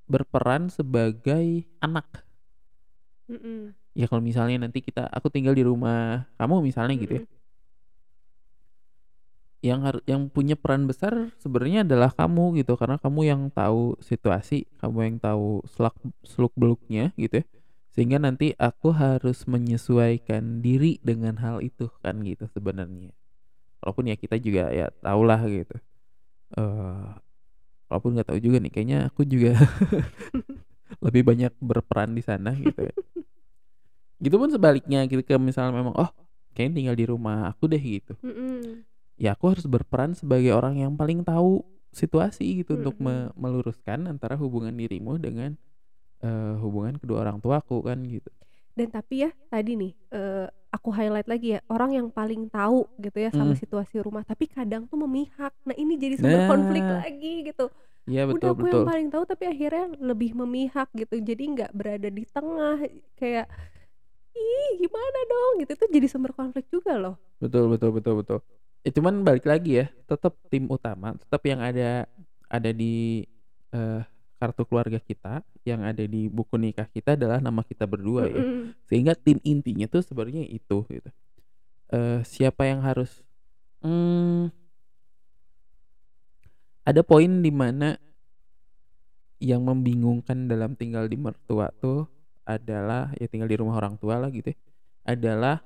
[0.09, 2.25] berperan sebagai anak.
[3.29, 3.77] Mhm.
[3.93, 7.25] Ya kalau misalnya nanti kita aku tinggal di rumah kamu misalnya gitu ya.
[9.65, 14.65] Yang haru yang punya peran besar sebenarnya adalah kamu gitu, karena kamu yang tahu situasi,
[14.81, 17.45] kamu yang tahu selak seluk-beluknya gitu ya.
[17.93, 23.13] Sehingga nanti aku harus menyesuaikan diri dengan hal itu kan gitu sebenarnya.
[23.85, 25.77] Walaupun ya kita juga ya tahulah gitu.
[26.57, 27.07] Eee,
[27.93, 29.55] walaupun nggak tahu juga nih kayaknya aku juga
[31.07, 32.95] lebih banyak berperan di sana gitu ya.
[34.25, 36.11] Gitu pun sebaliknya ketika misalnya memang, oh
[36.55, 38.15] kayaknya tinggal di rumah aku deh gitu.
[38.23, 38.87] Mhm.
[39.21, 41.63] Ya aku harus berperan sebagai orang yang paling tahu
[41.95, 45.55] situasi gitu untuk me meluruskan antara hubungan dirimu dengan,
[46.25, 48.31] eee, hubungan kedua orang tuaku kan gitu.
[48.75, 53.15] Dan tapi ya tadi nih, eee, aku highlight lagi ya, orang yang paling tahu gitu
[53.23, 53.63] ya sama Mhm.
[53.63, 55.55] situasi rumah, tapi kadang tuh memihak.
[55.63, 56.99] Nah ini jadi sumber konflik Nah.
[57.07, 57.71] lagi gitu.
[58.05, 58.81] Iya Udah betul aku betul.
[58.83, 62.79] yang paling tahu tapi akhirnya lebih memihak gitu, jadi nggak berada di tengah,
[63.17, 63.47] kayak
[64.37, 68.39] ih gimana dong gitu itu jadi sumber konflik juga loh Betul betul betul betul.
[68.85, 72.05] Ya cuman balik lagi ya, tetap tim utama, tetap yang ada
[72.49, 73.25] ada di
[73.75, 74.01] eh,
[74.39, 78.43] kartu keluarga kita, yang ada di buku nikah kita adalah nama kita berdua ya.
[78.89, 81.11] Sehingga tim intinya tuh sebenarnya itu gitu.
[81.95, 83.23] Eh, siapa yang harus
[83.85, 84.51] hmm,
[86.85, 87.97] ada poin di mana
[89.39, 92.09] yang membingungkan dalam tinggal di mertua tuh
[92.45, 94.59] adalah ya tinggal di rumah orang tua lah gitu ya,
[95.05, 95.61] adalah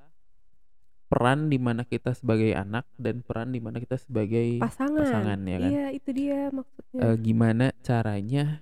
[1.09, 5.09] peran di mana kita sebagai anak dan peran di mana kita sebagai pasangan.
[5.09, 5.71] pasangan ya kan?
[5.73, 7.01] Iya itu dia maksudnya.
[7.01, 8.61] Eh, gimana caranya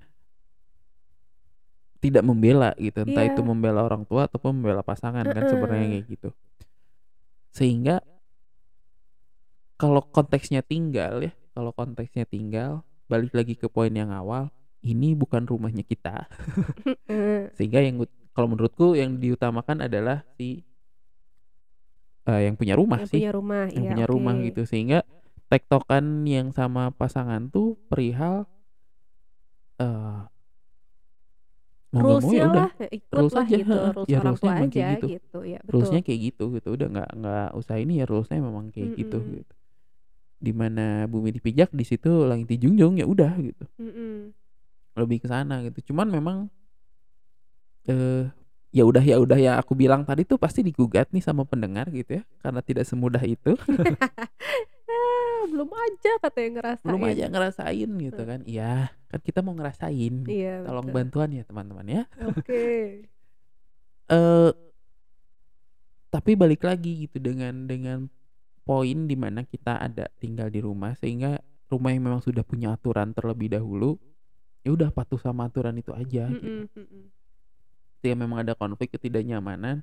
[1.98, 3.34] tidak membela gitu entah Iya.
[3.34, 6.30] itu membela orang tua ataupun membela pasangan kan sebenarnya kayak gitu.
[7.50, 7.98] Sehingga
[9.74, 14.54] kalau konteksnya tinggal ya kalau konteksnya tinggal balik lagi ke poin yang awal
[14.86, 16.30] ini bukan rumahnya kita.
[17.58, 18.06] Sehingga yang
[18.36, 20.62] kalau menurutku yang diutamakan adalah si
[22.26, 23.18] eh, yang punya rumah yang sih.
[23.22, 24.44] punya rumah yang iya punya rumah oke.
[24.50, 24.60] gitu.
[24.66, 24.98] Sehingga
[25.46, 28.50] tektokan yang sama pasangan tuh perihal
[29.78, 30.20] eh
[31.94, 32.66] mau nggak mau ya udah.
[32.66, 35.06] lah ikut rules lah aja, gitu rules Ya, orang tua aja gitu.
[35.16, 35.72] gitu ya betul.
[35.72, 36.68] Rulesnya kayak gitu gitu.
[36.76, 39.36] Udah nggak nggak usah ini ya rulesnya memang kayak gitu Mm-mm.
[39.40, 39.54] gitu
[40.36, 43.64] di mana bumi dipijak di situ langit dijunjung ya udah gitu.
[43.80, 44.34] Mm-mm.
[44.96, 45.92] lebih ke sana gitu.
[45.92, 46.36] Cuman memang
[47.86, 48.28] eh
[48.76, 52.20] ya udah ya udah ya aku bilang tadi tuh pasti digugat nih sama pendengar gitu
[52.20, 53.56] ya karena tidak semudah itu
[54.86, 60.14] Ah, belum aja katanya ngerasain belum aja ngerasain gitu kan iya kan kita mau ngerasain
[60.30, 60.96] iya tolong betul.
[60.96, 62.66] bantuan ya teman-teman ya oke
[64.14, 64.50] eh
[66.14, 68.06] tapi balik lagi gitu dengan dengan
[68.62, 73.10] poin di mana kita ada tinggal di rumah sehingga rumah yang memang sudah punya aturan
[73.10, 73.98] terlebih dahulu
[74.62, 76.42] ya udah patuh sama aturan itu aja gitu.
[76.42, 77.04] Mm-mm, mm-mm.
[77.98, 79.82] Ketika memang ada konflik ketidaknyamanan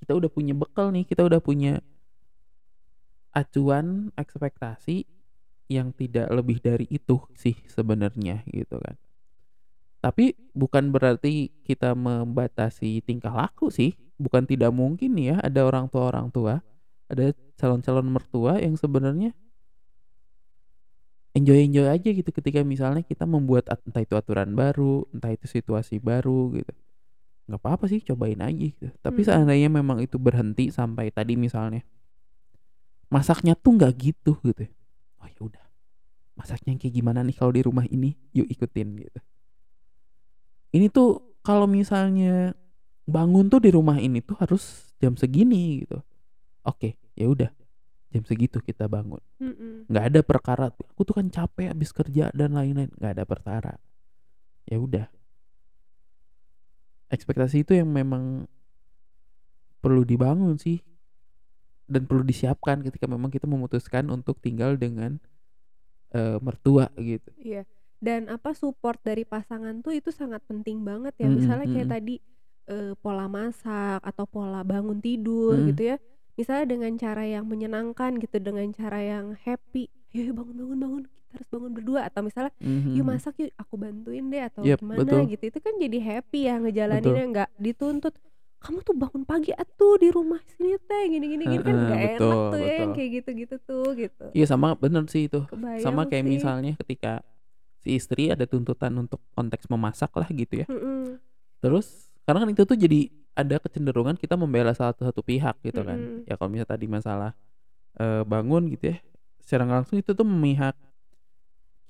[0.00, 1.84] kita udah punya bekal nih kita udah punya
[3.36, 5.04] acuan ekspektasi
[5.70, 8.98] yang tidak lebih dari itu sih sebenarnya gitu kan.
[10.00, 13.94] Tapi bukan berarti kita membatasi tingkah laku sih.
[14.20, 16.60] Bukan tidak mungkin ya ada orang tua orang tua
[17.10, 19.32] ada calon-calon mertua yang sebenarnya
[21.36, 25.46] enjoy enjoy aja gitu ketika misalnya kita membuat at- entah itu aturan baru entah itu
[25.46, 26.72] situasi baru gitu.
[27.50, 28.88] Nggak apa-apa sih cobain aja gitu.
[29.04, 29.28] Tapi Mm-mm.
[29.28, 31.82] seandainya memang itu berhenti sampai tadi misalnya
[33.14, 34.64] masaknya tuh nggak gitu gitu.
[35.20, 35.64] Oh ya udah.
[36.38, 38.16] Masaknya kayak gimana nih kalau di rumah ini?
[38.36, 39.20] Yuk ikutin gitu.
[40.70, 42.54] Ini tuh kalau misalnya
[43.08, 46.00] bangun tuh di rumah ini tuh harus jam segini gitu.
[46.66, 47.50] Oke ya udah
[48.10, 49.86] jam segitu kita bangun Mm-mm.
[49.86, 53.74] nggak ada perkara aku tuh kan capek habis kerja dan lain-lain nggak ada perkara
[54.66, 55.06] ya udah
[57.10, 58.46] ekspektasi itu yang memang
[59.80, 60.78] perlu dibangun sih
[61.90, 65.18] dan perlu disiapkan ketika memang kita memutuskan untuk tinggal dengan
[66.14, 67.66] eh, mertua gitu Iya.
[68.00, 71.28] Dan apa support dari pasangan tuh itu sangat penting banget ya.
[71.28, 72.14] Mm-mm, Misalnya kayak tadi
[72.64, 75.68] eh, pola masak atau pola bangun tidur Mm-mm.
[75.74, 75.96] gitu ya.
[76.40, 79.92] Misalnya dengan cara yang menyenangkan gitu, dengan cara yang happy.
[80.10, 83.06] Yuk bangun bangun bangun, kita harus bangun berdua atau misalnya yuk Mhm.
[83.06, 85.20] masak yuk aku bantuin deh atau Yep, gimana betul.
[85.28, 85.42] gitu.
[85.46, 88.14] Itu kan jadi happy ya ngejalaninnya nggak dituntut
[88.58, 92.00] kamu tuh bangun pagi atuh di rumah sini teh gini gini gini kan Heeh, nggak
[92.02, 92.92] enak betul, tuh ya yang betul.
[92.92, 94.24] kayak gitu-gitu tuh gitu.
[94.32, 96.32] Iya sama bener sih itu Kebayang sama kayak sih.
[96.34, 97.12] misalnya ketika
[97.78, 101.16] si istri ada tuntutan untuk konteks memasak lah gitu ya Mm-mm.
[101.58, 103.00] terus karena kan itu tuh jadi
[103.32, 106.28] ada kecenderungan kita membela salah satu pihak gitu kan Mm-mm.
[106.28, 107.30] ya kalau misalnya tadi masalah
[107.96, 108.98] eh, bangun gitu ya
[109.40, 110.76] secara langsung itu tuh memihak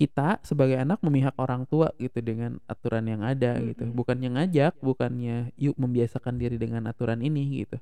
[0.00, 3.96] kita sebagai anak memihak orang tua gitu dengan aturan yang ada gitu Mm-mm.
[3.96, 7.76] bukannya ngajak bukannya yuk membiasakan diri dengan aturan ini gitu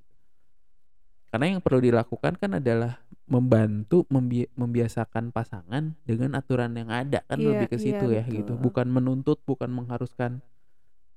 [1.28, 7.36] karena yang perlu dilakukan kan adalah membantu membi- membiasakan pasangan dengan aturan yang ada kan
[7.36, 8.64] Iya, lebih ke iya, situ ya gitu betul.
[8.64, 10.40] bukan menuntut bukan mengharuskan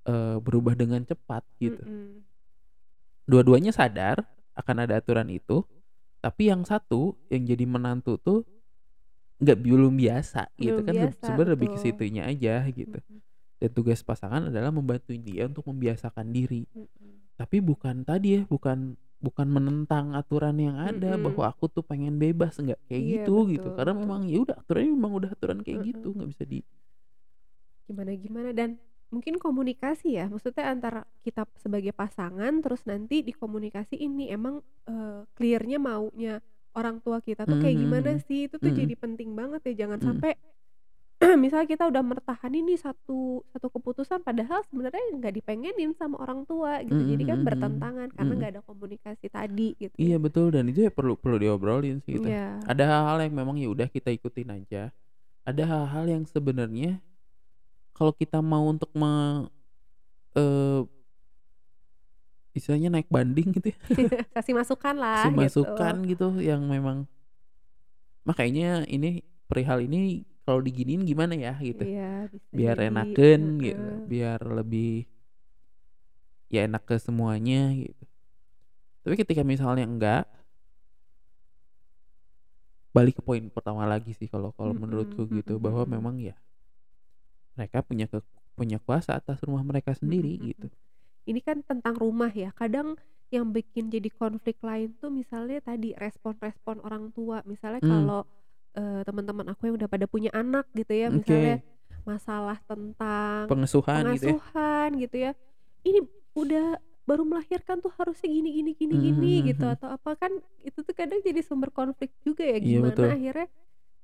[0.08, 2.24] eh, berubah dengan cepat gitu Mm-mm.
[3.30, 4.22] dua-duanya sadar
[4.58, 5.64] akan ada aturan itu
[6.22, 8.46] tapi yang satu yang jadi menantu tuh
[9.42, 13.20] nggak belum biasa gitu Belum kan Leb- biasa, sebenarnya lebih ke situnya aja gitu Mm-mm.
[13.62, 17.12] dan tugas pasangan adalah membantu dia untuk membiasakan diri Mm-mm.
[17.42, 21.26] tapi bukan tadi ya bukan bukan menentang aturan yang ada Mm-mm.
[21.26, 24.02] bahwa aku tuh pengen bebas nggak kayak Iya, gitu gitu betul, karena betul.
[24.06, 26.18] memang ya udah aturannya memang udah aturan kayak gitu Mm-mm.
[26.22, 26.60] nggak bisa di
[27.88, 28.70] gimana gimana dan
[29.12, 35.22] mungkin komunikasi ya maksudnya antara kita sebagai pasangan terus nanti di komunikasi ini emang eh,
[35.36, 36.40] clearnya maunya
[36.72, 38.22] orang tua kita tuh kayak Mhm, gimana mhm.
[38.24, 40.40] sih itu tuh jadi penting banget ya jangan sampai
[41.44, 46.82] misalnya kita udah mertahanin nih satu satu keputusan padahal sebenarnya nggak dipengenin sama orang tua
[46.82, 46.98] gitu.
[46.98, 50.18] Jadi kan bertentangan karena nggak ada komunikasi tadi gitu Iya ya.
[50.18, 52.26] betul dan itu ya perlu perlu diobrolin sih gitu.
[52.26, 52.58] Iya.
[52.66, 54.90] Ada hal-hal yang memang ya udah kita ikutin aja.
[55.46, 56.98] Ada hal-hal yang sebenarnya
[58.02, 59.46] kalau kita mau untuk me
[60.34, 60.82] eee
[62.58, 63.78] istilahnya naik banding gitu ya.
[64.36, 65.40] Kasih masukan lah Kasih gitu.
[65.40, 67.08] masukan gitu yang memang
[68.26, 71.86] "Mah kayaknya ini perihal ini kalau diginiin gimana ya?" gitu.
[71.86, 74.02] Iya, bisa Biar jadi, enakeun gitu, heeh.
[74.12, 75.08] biar lebih
[76.52, 78.04] ya enak ke semuanya gitu.
[79.06, 80.24] Tapi ketika misalnya enggak
[82.92, 86.36] balik ke poin pertama lagi sih kalau kalau menurutku Mhm gitu mhm bahwa memang ya
[87.58, 88.20] mereka punya ke
[88.58, 90.68] punya kuasa atas rumah mereka sendiri Mhm gitu.
[91.30, 92.50] Ini kan tentang rumah ya.
[92.56, 92.98] Kadang
[93.32, 97.46] yang bikin jadi konflik lain tuh misalnya tadi respon-respon orang tua.
[97.48, 97.90] Misalnya Mmm.
[97.90, 98.22] kalau,
[98.76, 101.64] eee, teman-teman aku yang udah pada punya anak gitu ya, misalnya Oke.
[102.04, 104.36] masalah tentang Pengasuhan gitu ya.
[104.98, 105.32] gitu ya.
[105.86, 106.00] Ini
[106.38, 109.74] udah baru melahirkan tuh harusnya gini gini gini Mhm gini mhm gitu mhm.
[109.78, 110.32] atau apa kan
[110.64, 113.12] itu tuh kadang jadi sumber konflik juga ya Iya gimana betul.
[113.18, 113.48] akhirnya,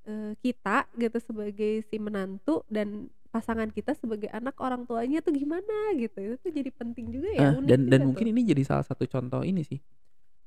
[0.08, 5.94] eee, kita gitu sebagai si menantu dan pasangan kita sebagai anak orang tuanya tuh gimana
[5.94, 6.18] gitu.
[6.18, 8.34] Itu tuh jadi penting juga ya, Ah, unik dan dan juga mungkin tuh.
[8.34, 9.78] ini jadi salah satu contoh ini sih,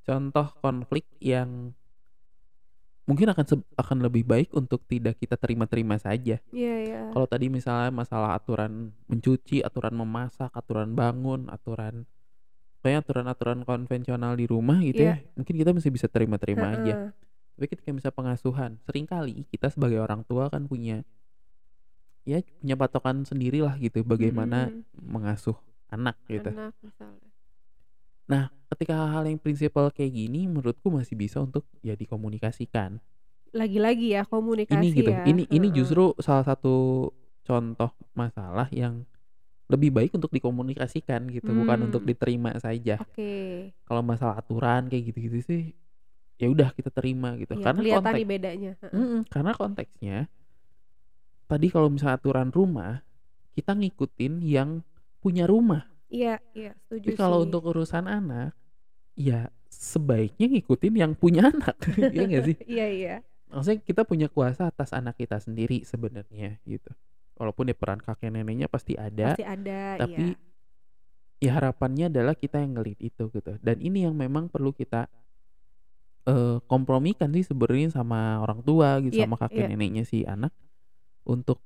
[0.02, 1.70] contoh konflik yang
[3.06, 6.38] mungkin akan akan lebih baik untuk tidak kita terima-terima saja.
[6.50, 7.00] Iya iya.
[7.10, 12.06] Kalau tadi misalnya masalah aturan mencuci, aturan memasak, aturan bangun, aturan
[12.80, 15.20] pokoknya aturan-aturan konvensional di rumah gitu Iya.
[15.20, 16.94] ya, mungkin kita masih bisa terima-terima aja.
[16.96, 17.10] Heeh.
[17.58, 21.04] Tapi ketika misal pengasuhan, sering kali kita sebagai orang tua kan punya
[22.28, 24.84] ya punya patokan sendirilah gitu bagaimana Mhm.
[25.00, 25.56] mengasuh
[25.90, 26.50] anak gitu.
[26.52, 27.28] Anak misalnya.
[28.30, 33.02] Nah, ketika hal-hal yang prinsipal kayak gini menurutku masih bisa untuk ya dikomunikasikan.
[33.50, 35.26] Lagi-lagi ya Ini komunikasi gitu, ya.
[35.26, 37.10] ini ini justru salah satu
[37.42, 39.02] contoh masalah yang
[39.66, 42.98] lebih baik untuk dikomunikasikan gitu, bukan untuk diterima saja.
[43.02, 43.74] Oke.
[43.86, 45.62] Kalau masalah aturan kayak gitu-gitu sih,
[46.38, 47.58] ya udah kita terima gitu.
[47.58, 48.94] Iya, Karena konteks bedanya, heeh.
[48.94, 50.16] mhm, karena konteksnya
[51.50, 53.02] tadi kalau misalnya aturan rumah,
[53.50, 54.86] kita ngikutin yang
[55.18, 55.90] punya rumah.
[56.06, 57.46] Iya iya, Tapi setuju kalau sih.
[57.50, 58.54] untuk urusan anak,
[59.18, 61.74] ya sebaiknya ngikutin yang punya anak,
[62.14, 62.56] iya nggak sih?
[62.66, 63.14] Iya iya.
[63.50, 66.90] Maksudnya kita punya kuasa atas anak kita sendiri sebenarnya gitu.
[67.34, 70.38] Walaupun ya peran kakek neneknya pasti ada, Pasti ada, tapi
[71.40, 71.50] iya.
[71.50, 73.58] ya harapannya adalah kita yang nge-lead itu gitu.
[73.58, 75.10] Dan ini yang memang perlu kita
[76.28, 79.68] eee, kompromikan sih sebenarnya sama orang tua gitu, Iya sama kakek iya.
[79.72, 80.52] neneknya si anak
[81.30, 81.62] untuk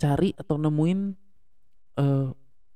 [0.00, 1.00] cari atau nemuin
[2.00, 2.28] eee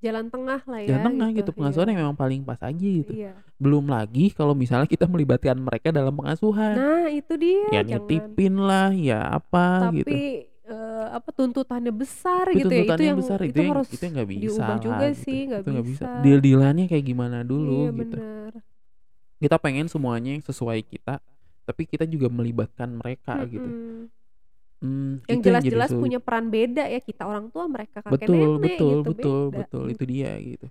[0.04, 1.92] Jalan tengah lah ya jalan tengah gitu, gitu, pengasuhan iya.
[1.96, 3.08] yang memang paling pas aja gitu.
[3.16, 3.32] Iya.
[3.56, 6.76] Belum lagi kalau misalnya kita melibatkan mereka dalam pengasuhan.
[6.76, 10.12] Nah, itu dia, Ya jangan nitipin lah, ya apa gitu.
[10.12, 13.72] tapi, eee, apa, tuntutannya besar Tapi gitu ya, itu tuntutannya yang besar itu itu yang
[13.72, 15.80] harus itu nggak bisa diubah lah juga gitu, sih, nggak bisa.
[15.88, 16.06] bisa.
[16.20, 18.16] Deal-dealannya kayak gimana dulu Iya, gitu.
[18.20, 18.52] bener.
[19.40, 21.14] Kita pengen semuanya yang sesuai kita,
[21.64, 23.64] tapi kita juga melibatkan mereka gitu.
[23.72, 23.72] Mhm.
[23.72, 24.02] Mmm,
[24.84, 28.60] Yang itu yang jelas-jelas punya peran beda ya, kita orang tua, mereka kakek Betul nenek
[28.60, 29.58] betul gitu, betul beda.
[29.58, 30.66] betul, itu dia gitu.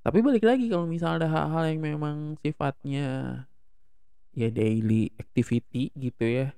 [0.00, 3.08] Tapi balik lagi kalau misalnya ada hal-hal yang memang sifatnya
[4.32, 6.54] ya daily activity gitu ya.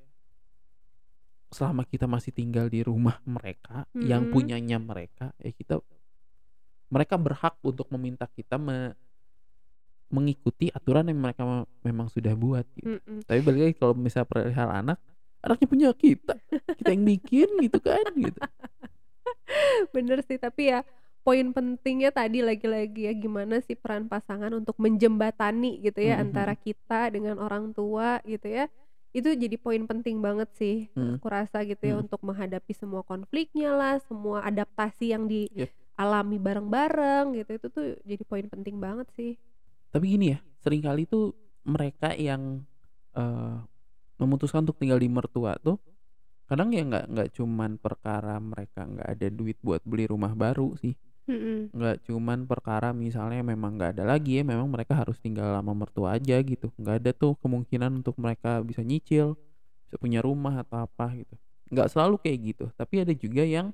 [1.53, 4.33] Selama kita masih tinggal di rumah mereka, yang Mhm.
[4.33, 5.81] punyanya mereka, ya kita
[6.92, 8.92] mereka berhak untuk meminta kita me
[10.12, 13.01] mengikuti aturan yang mereka me memang sudah buat gitu.
[13.01, 13.25] Mhm.
[13.25, 15.01] Tapi balik lagi kalau misalnya perihal anak,
[15.44, 16.35] anaknya punya kita,
[16.78, 18.40] kita yang bikin gitu kan gitu.
[19.94, 20.81] Bener sih, tapi ya
[21.22, 26.55] poin pentingnya tadi lagi-lagi ya, gimana sih peran pasangan untuk menjembatani gitu ya, Mhm antara
[26.55, 26.62] mhm.
[26.66, 28.66] kita dengan orang tua gitu ya.
[29.14, 31.20] Itu jadi poin penting banget sih, Mhm.
[31.20, 32.02] aku rasa gitu ya, Mhm.
[32.09, 35.66] untuk menghadapi semua konfliknya lah, semua adaptasi yang Iya.
[35.96, 39.38] dialami bareng-bareng gitu, itu tuh jadi poin penting banget sih.
[39.92, 41.37] Tapi gini ya, sering kali tuh
[41.68, 42.64] mereka yang,
[43.14, 43.57] eee,
[44.24, 45.78] memutuskan untuk tinggal di mertua tuh,
[46.48, 50.94] kadang ya nggak nggak cuman perkara mereka nggak ada duit buat beli rumah baru sih.
[51.72, 56.18] Nggak cuman perkara misalnya memang nggak ada lagi ya, memang mereka harus tinggal sama mertua
[56.18, 56.68] aja gitu.
[56.76, 59.38] Nggak ada tuh kemungkinan untuk mereka bisa nyicil,
[59.88, 61.35] bisa punya rumah atau apa gitu.
[61.72, 63.72] Nggak selalu kayak gitu, tapi ada juga yang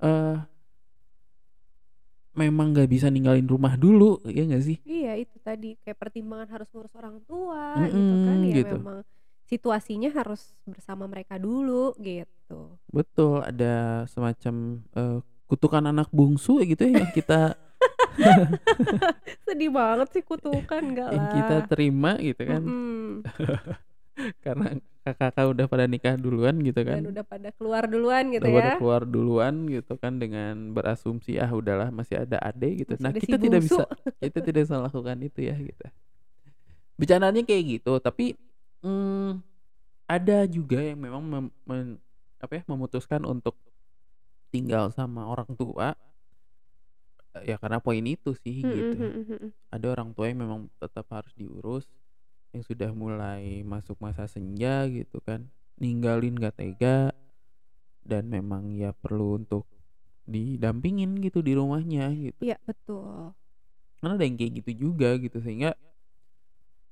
[0.00, 0.55] eee
[2.36, 4.76] memang nggak bisa ninggalin rumah dulu, iya nggak sih?
[4.84, 8.76] Iya, itu tadi, kayak pertimbangan harus ngurus orang tua gitu kan, ya gitu.
[8.76, 8.98] memang
[9.48, 12.76] situasinya harus bersama mereka dulu gitu.
[12.92, 15.18] Betul, ada semacam, eee,
[15.48, 17.54] kutukan anak bungsu gitu ya yang kita
[19.46, 21.66] Sedih banget sih kutukan, enggak yang kita lah.
[21.68, 22.62] terima gitu kan.
[22.64, 23.12] Mhm.
[24.44, 24.68] Karena
[25.06, 26.98] kakak-kakak udah pada nikah duluan gitu kan.
[26.98, 28.74] Dan udah pada keluar duluan gitu Udah pada ya.
[28.74, 32.98] keluar duluan gitu kan dengan berasumsi ah udahlah masih ada adik gitu.
[32.98, 33.78] Masih Nah, si kita tidak bungsu.
[33.78, 33.84] bisa
[34.18, 35.84] kita tidak bisa lakukan itu ya gitu.
[36.98, 38.34] Bercandanya kayak gitu, tapi
[38.82, 39.30] mm,
[40.10, 41.98] ada juga yang memang mem- men-
[42.40, 43.54] apa ya memutuskan untuk
[44.50, 45.94] tinggal sama orang tua
[47.44, 48.96] ya karena poin itu sih Mm, gitu.
[48.96, 49.52] mm, mm, mm.
[49.74, 51.84] Ada orang tua yang memang tetap harus diurus
[52.56, 55.44] yang sudah mulai masuk masa senja gitu kan.
[55.76, 57.12] Ninggalin gak tega
[58.00, 59.68] dan memang ya perlu untuk
[60.24, 62.40] didampingin gitu di rumahnya gitu.
[62.40, 63.36] Iya, betul.
[64.00, 65.76] Karena ada yang kayak gitu juga gitu sehingga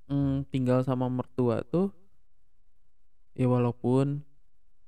[0.08, 1.92] mm, tinggal sama mertua tuh
[3.34, 4.22] ya walaupun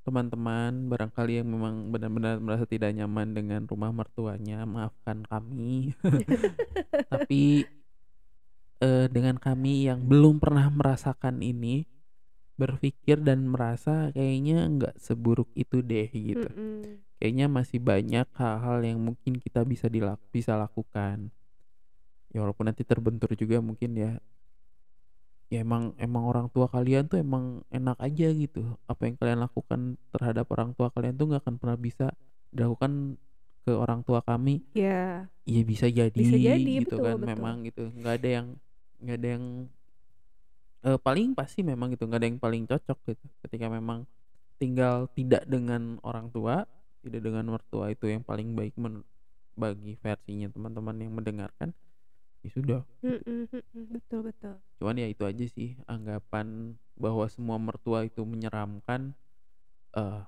[0.07, 5.99] teman-teman barangkali yang memang benar-benar merasa tidak nyaman dengan rumah mertuanya maafkan kami
[7.11, 7.67] tapi
[8.81, 11.87] eh, dengan kami yang belum pernah merasakan ini
[12.57, 16.49] berpikir dan merasa kayaknya nggak seburuk itu deh gitu.
[16.49, 17.05] Mm-mm.
[17.17, 21.33] kayaknya masih banyak hal-hal yang mungkin kita bisa dilak bisa lakukan.
[22.33, 24.13] Ya walaupun nanti terbentur juga mungkin ya.
[25.47, 28.77] Ya emang emang orang tua kalian tuh emang enak aja gitu.
[28.85, 29.81] Apa yang kalian lakukan
[30.13, 32.13] terhadap orang tua kalian tuh nggak akan pernah bisa
[32.53, 33.17] dilakukan
[33.65, 34.61] ke orang tua kami.
[34.77, 37.29] Ya, Iya bisa jadi, Bisa jadi, gitu betul, kan betul.
[37.31, 37.85] memang gitu.
[37.95, 38.47] Nggak ada yang
[39.03, 39.45] nggak ada yang
[40.87, 44.07] eh, paling pasti memang gitu nggak ada yang paling cocok gitu ketika memang
[44.57, 46.65] tinggal tidak dengan orang tua
[47.05, 49.05] tidak dengan mertua itu yang paling baik men-
[49.57, 51.73] bagi versinya teman-teman yang mendengarkan
[52.45, 52.81] ya sudah
[53.73, 54.55] betul betul.
[54.81, 59.13] cuman ya itu aja sih anggapan bahwa semua mertua itu menyeramkan
[59.97, 60.23] eh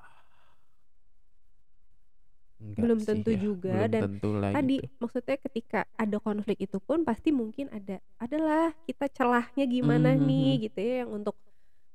[2.59, 4.87] enggak Belum tentu ya, juga, belum dan tentu lah Tadi gitu.
[5.03, 10.51] maksudnya ketika ada konflik itu pun pasti mungkin ada adalah kita celahnya gimana Mhm, nih
[10.57, 10.63] mhm.
[10.69, 11.37] gitu ya yang untuk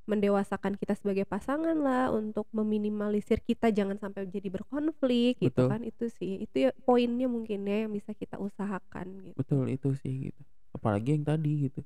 [0.04, 5.68] mendewasakan kita sebagai pasangan lah untuk meminimalisir kita jangan sampai jadi berkonflik gitu Betul.
[5.72, 9.36] kan itu sih itu ya poinnya mungkin ya yang bisa kita usahakan gitu.
[9.40, 10.42] Betul itu sih gitu.
[10.76, 11.80] Apalagi yang tadi gitu.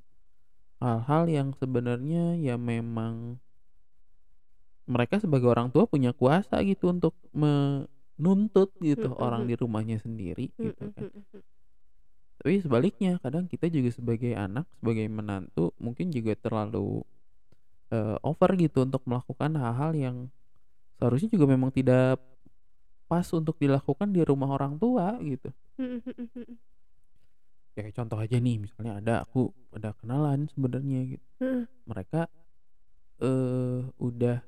[0.83, 3.39] Hal-hal yang sebenarnya ya memang
[4.89, 7.13] mereka sebagai orang tua punya kuasa gitu untuk
[8.19, 11.07] menuntut gitu Mm, orang di rumahnya sendiri Mm, gitu kan.
[12.39, 17.03] Tapi sebaliknya kadang kita juga sebagai anak, sebagai menantu mungkin juga terlalu
[17.95, 20.17] eh, over gitu untuk melakukan hal-hal yang
[20.99, 22.19] seharusnya juga memang tidak
[23.09, 25.49] pas untuk dilakukan di rumah orang tua gitu.
[27.79, 31.27] Ya contoh aja nih misalnya ada aku ada kenalan sebenarnya gitu.
[31.87, 32.27] Mereka
[33.23, 34.39] eh udah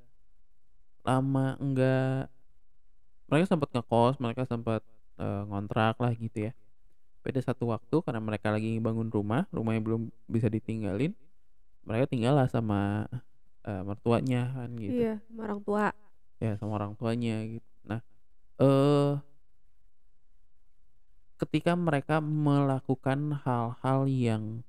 [1.06, 2.28] lama enggak
[3.30, 4.82] mereka sempat ngekos mereka sempat
[5.16, 6.52] eh, ngontrak lah gitu ya.
[7.20, 11.14] Pada satu waktu karena mereka lagi bangun rumah rumahnya belum bisa ditinggalin
[11.84, 13.06] mereka tinggal lah sama
[13.64, 15.00] eh, mertuanya kan gitu.
[15.06, 15.84] Iya, sama orang tua.
[16.40, 17.68] ya sama orang tuanya gitu.
[17.84, 18.00] Nah
[18.60, 19.14] eh
[21.40, 24.60] ketika mereka melakukan hal-hal yang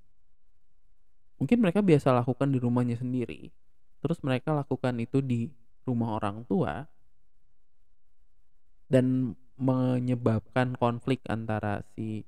[1.35, 3.51] mungkin mereka biasa lakukan di rumahnya sendiri
[3.99, 5.51] terus mereka lakukan itu di
[5.83, 6.87] rumah orang tua
[8.91, 12.27] dan menyebabkan konflik antara si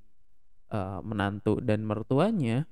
[0.71, 2.63] eh, menantu dan mertuanya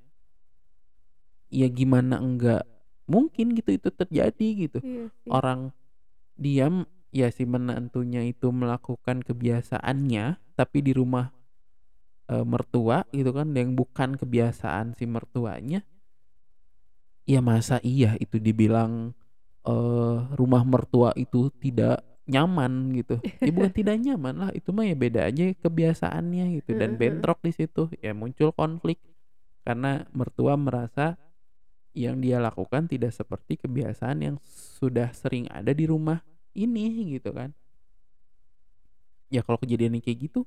[1.52, 2.64] ya gimana enggak
[3.12, 4.80] mungkin gitu itu terjadi gitu.
[4.80, 5.76] Iya orang
[6.40, 11.36] diam ya si menantunya itu melakukan kebiasaannya tapi di rumah
[12.32, 15.84] eh, mertua gitu kan yang bukan kebiasaan si mertuanya
[17.28, 19.14] ya masa iya itu dibilang
[19.62, 23.18] eh rumah mertua itu tidak nyaman gitu.
[23.42, 27.52] Ya bukan tidak nyaman lah itu mah ya beda aja kebiasaannya gitu dan bentrok di
[27.54, 27.90] situ.
[28.02, 29.02] Ya muncul konflik
[29.66, 31.18] karena mertua merasa
[31.92, 34.36] yang dia lakukan tidak seperti kebiasaan yang
[34.80, 36.24] sudah sering ada di rumah
[36.56, 37.52] ini gitu kan.
[39.32, 40.44] Ya kalau kejadian kayak gitu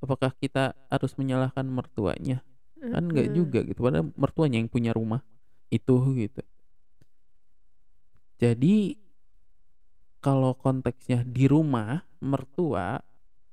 [0.00, 2.44] apakah kita harus menyalahkan mertuanya?
[2.80, 3.36] Kan nggak Heeh.
[3.36, 5.24] juga gitu padahal mertuanya yang punya rumah
[5.72, 6.44] itu gitu.
[8.36, 9.03] Jadi
[10.24, 13.04] kalau konteksnya di rumah mertua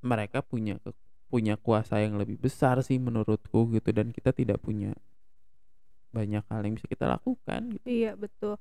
[0.02, 0.80] mereka punya
[1.32, 4.92] punya kuasa yang lebih besar sih menurutku gitu dan kita tidak punya
[6.12, 7.86] banyak hal yang bisa kita lakukan gitu.
[7.88, 8.60] Iya betul.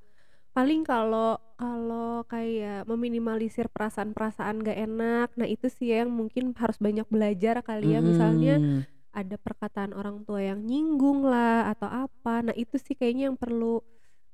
[0.55, 7.07] Paling kalau kalau kayak meminimalisir perasaan-perasaan gak enak, nah itu sih yang mungkin harus banyak
[7.07, 8.01] belajar kali ya.
[8.03, 8.83] Misalnya Mm,
[9.15, 12.47] ada perkataan orang tua yang nyinggung lah atau apa.
[12.47, 13.83] Nah itu sih kayaknya yang perlu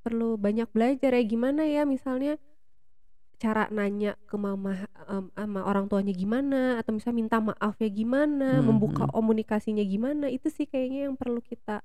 [0.04, 1.22] perlu banyak belajar ya.
[1.24, 2.40] Gimana ya misalnya
[3.36, 8.64] cara nanya ke mama em, sama orang tuanya gimana atau misalnya minta maafnya gimana, mm,
[8.64, 9.12] membuka mm.
[9.12, 10.26] komunikasinya gimana.
[10.32, 11.84] Itu sih kayaknya yang perlu kita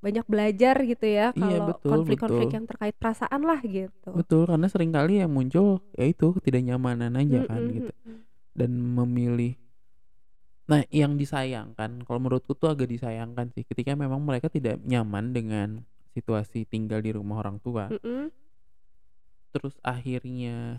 [0.00, 2.56] banyak belajar gitu ya Iya, kalau konflik-konflik betul.
[2.56, 4.10] yang terkait perasaan lah gitu.
[4.16, 7.92] Betul, karena sering kali yang muncul ya itu ketidaknyamanan aja kan Mhm gitu.
[8.04, 8.18] mhm.
[8.56, 9.60] Dan memilih
[10.70, 15.68] Nah, yang disayangkan kalau menurutku tuh agak disayangkan sih ketika memang mereka tidak nyaman dengan
[16.14, 17.90] situasi tinggal di rumah orang tua.
[17.90, 18.30] Mhm.
[19.50, 20.78] Terus akhirnya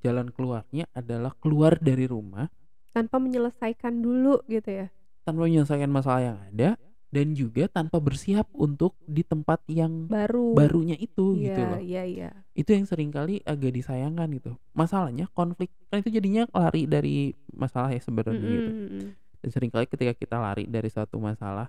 [0.00, 2.48] jalan keluarnya adalah keluar dari rumah
[2.92, 4.86] Tanpa menyelesaikan dulu gitu ya?
[5.22, 6.70] tanpa menyelesaikan masalah yang ada
[7.12, 10.56] dan juga tanpa bersiap untuk di tempat yang Baru.
[10.56, 11.80] barunya itu gitu Iya loh.
[11.80, 12.30] iya iya.
[12.56, 14.56] Itu yang sering kali agak disayangkan gitu.
[14.72, 18.70] Masalahnya konflik kan itu jadinya lari dari masalah ya sebenarnya Mhm gitu.
[18.72, 19.04] mhm.
[19.44, 21.68] Dan sering kali ketika kita lari dari suatu masalah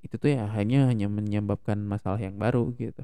[0.00, 3.00] itu tuh ya hanya hanya menyebabkan masalah yang baru gitu.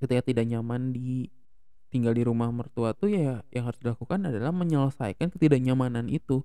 [0.00, 1.28] Ketika tidak nyaman di
[1.96, 6.44] tinggal di rumah mertua tuh ya yang harus dilakukan adalah menyelesaikan ketidaknyamanan itu.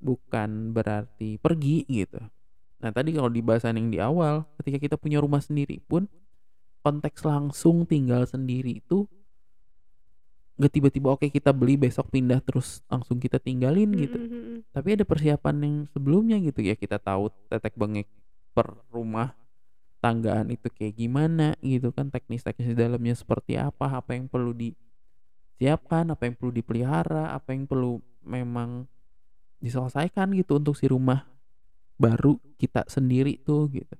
[0.00, 2.18] Bukan berarti pergi gitu.
[2.82, 6.10] Nah, tadi kalau di bahasan yang di awal, ketika kita punya rumah sendiri pun
[6.82, 9.06] konteks langsung tinggal sendiri itu
[10.58, 14.56] gak tiba-tiba oke kita beli besok pindah terus langsung kita tinggalin gitu Mhm mhm.
[14.70, 18.06] tapi ada persiapan yang sebelumnya gitu ya kita tahu tetek bengek
[18.52, 19.32] per rumah
[20.02, 26.10] tanggaan itu kayak gimana gitu kan teknis-teknis di dalamnya seperti apa apa yang perlu disiapkan
[26.10, 28.90] apa yang perlu dipelihara apa yang perlu memang
[29.62, 31.22] diselesaikan gitu untuk si rumah
[31.94, 33.94] baru kita sendiri tuh gitu.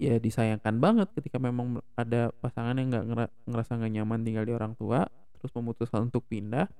[0.00, 4.52] Ya disayangkan banget ketika memang ada pasangan yang nggak ngera- ngerasa nggak nyaman tinggal di
[4.56, 5.04] orang tua
[5.38, 6.72] terus memutuskan untuk pindah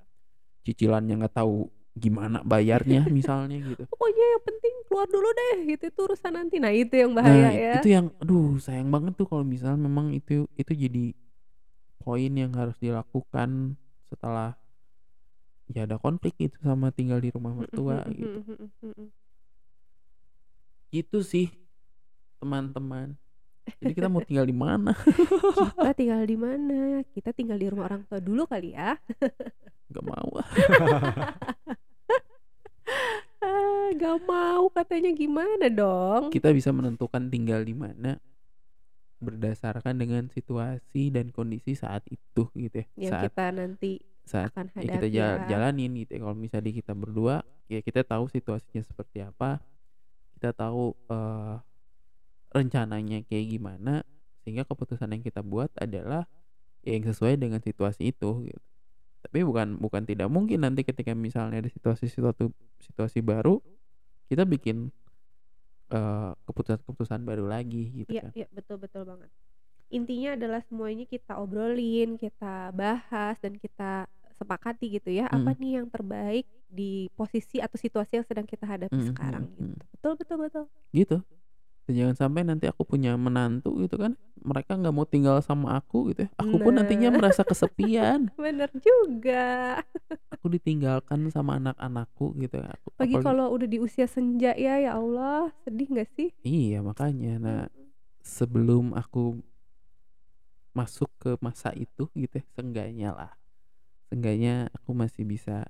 [0.65, 6.01] cicilannya nggak tahu gimana bayarnya misalnya gitu Pokoknya yang penting keluar dulu deh gitu itu
[6.07, 6.57] urusan nanti.
[6.59, 7.73] Nah itu yang nah bahaya ya.
[7.79, 11.15] itu yang aduh sayang banget tuh kalau misal memang itu itu jadi
[12.03, 13.79] poin yang harus dilakukan
[14.11, 14.59] setelah
[15.73, 18.45] ya ada konflik itu sama tinggal di rumah mertua gitu
[20.93, 21.49] gitu sih
[22.39, 23.17] teman-teman
[23.81, 24.93] jadi kita mau tinggal di mana
[25.81, 27.01] Kita tinggal di mana?
[27.17, 28.93] Kita tinggal di rumah orang tua dulu kali ya.
[29.89, 30.29] nggak mau
[33.97, 36.29] gak mau katanya gimana dong?
[36.35, 38.19] kita bisa menentukan tinggal di mana
[39.23, 43.93] berdasarkan dengan situasi dan kondisi saat itu gitu ya Yang saat kita nanti
[44.25, 45.29] saat akan ya kita hadapi ya.
[45.49, 46.19] jalanin gitu ya.
[46.25, 47.37] kalau misalnya kita berdua
[47.69, 49.61] ya kita tahu situasinya seperti apa
[50.37, 51.57] kita tahu eh,
[52.53, 54.05] rencananya kayak gimana
[54.45, 56.29] sehingga keputusan yang kita buat adalah
[56.85, 58.63] ya yang sesuai dengan situasi itu gitu
[59.25, 62.53] tapi bukan bukan tidak mungkin nanti ketika misalnya ada situasi suatu
[62.85, 63.65] situasi baru
[64.27, 64.89] kita bikin
[65.91, 69.31] eh, keputusan-keputusan baru lagi gitu Iya, kan iya betul betul banget.
[69.93, 75.31] Intinya adalah semuanya kita obrolin, kita bahas dan kita sepakati gitu ya.
[75.31, 75.61] Apa Mm.
[75.61, 79.53] nih yang terbaik di posisi atau situasi yang sedang kita hadapi Mm, mm, sekarang mm,
[79.55, 79.63] gitu.
[79.71, 79.79] mm.
[79.95, 80.65] Betul betul betul.
[80.91, 81.17] gitu
[81.85, 86.09] dan jangan sampai nanti aku punya menantu gitu kan mereka nggak mau tinggal sama aku
[86.09, 87.17] gitu ya aku pun nantinya Nah.
[87.19, 89.81] merasa kesepian Bener juga.
[90.31, 94.77] aku ditinggalkan sama anak-anakku gitu ya aku Pagi apalagi- kalau udah di usia senja ya,
[94.79, 96.29] ya Allah, sedih nggak sih?
[96.43, 97.63] iya makanya nah
[98.21, 99.41] sebelum aku
[100.73, 103.33] masuk ke masa itu gitu ya seenggaknya lah
[104.05, 105.69] seenggaknya aku masih bisa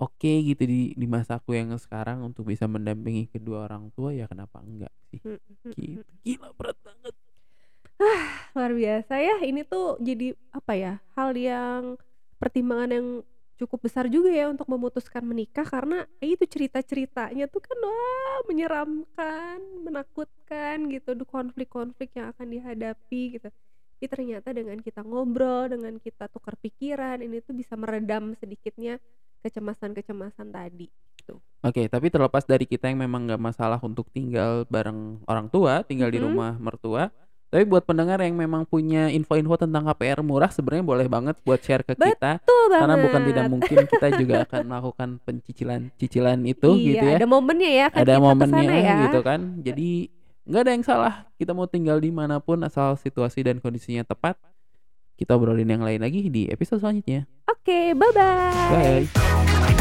[0.00, 4.58] oke gitu di di masaku yang sekarang untuk bisa mendampingi kedua orang tua ya kenapa
[4.64, 7.14] enggak sih Mm, mm, mm, gitu gila berat banget
[8.56, 9.36] Luar biasa ya.
[9.44, 10.92] Ini tuh jadi apa ya?
[11.16, 11.96] Hal yang
[12.40, 13.08] pertimbangan yang
[13.60, 20.88] cukup besar juga ya untuk memutuskan menikah karena itu cerita-ceritanya tuh kan wah menyeramkan, menakutkan
[20.88, 23.48] gitu, konflik-konflik yang akan dihadapi gitu.
[24.00, 28.96] Tapi ternyata dengan kita ngobrol, dengan kita tukar pikiran, ini tuh bisa meredam sedikitnya
[29.40, 30.86] kecemasan-kecemasan tadi.
[31.16, 31.36] Gitu.
[31.60, 36.08] Oke, tapi terlepas dari kita yang memang nggak masalah untuk tinggal bareng orang tua, tinggal
[36.08, 36.26] di Mhm.
[36.26, 37.12] rumah mertua,
[37.50, 41.82] tapi buat pendengar yang memang punya info-info tentang KPR murah, sebenarnya boleh banget buat share
[41.82, 43.52] ke kita, Betul karena bukan tidak banget.
[43.52, 47.16] mungkin kita juga akan melakukan pencicilan-cicilan itu iya, gitu ya.
[47.18, 48.96] ada momennya ya kan Ada kita momennya ya.
[49.04, 49.40] gitu kan.
[49.60, 49.90] Jadi
[50.46, 51.14] nggak ada yang salah.
[51.36, 54.38] Kita mau tinggal di mana pun asal situasi dan kondisinya tepat.
[55.20, 57.28] Kita obrolin yang lain lagi di episode selanjutnya.
[57.44, 59.04] Oke, bye-bye.
[59.04, 59.79] Bye.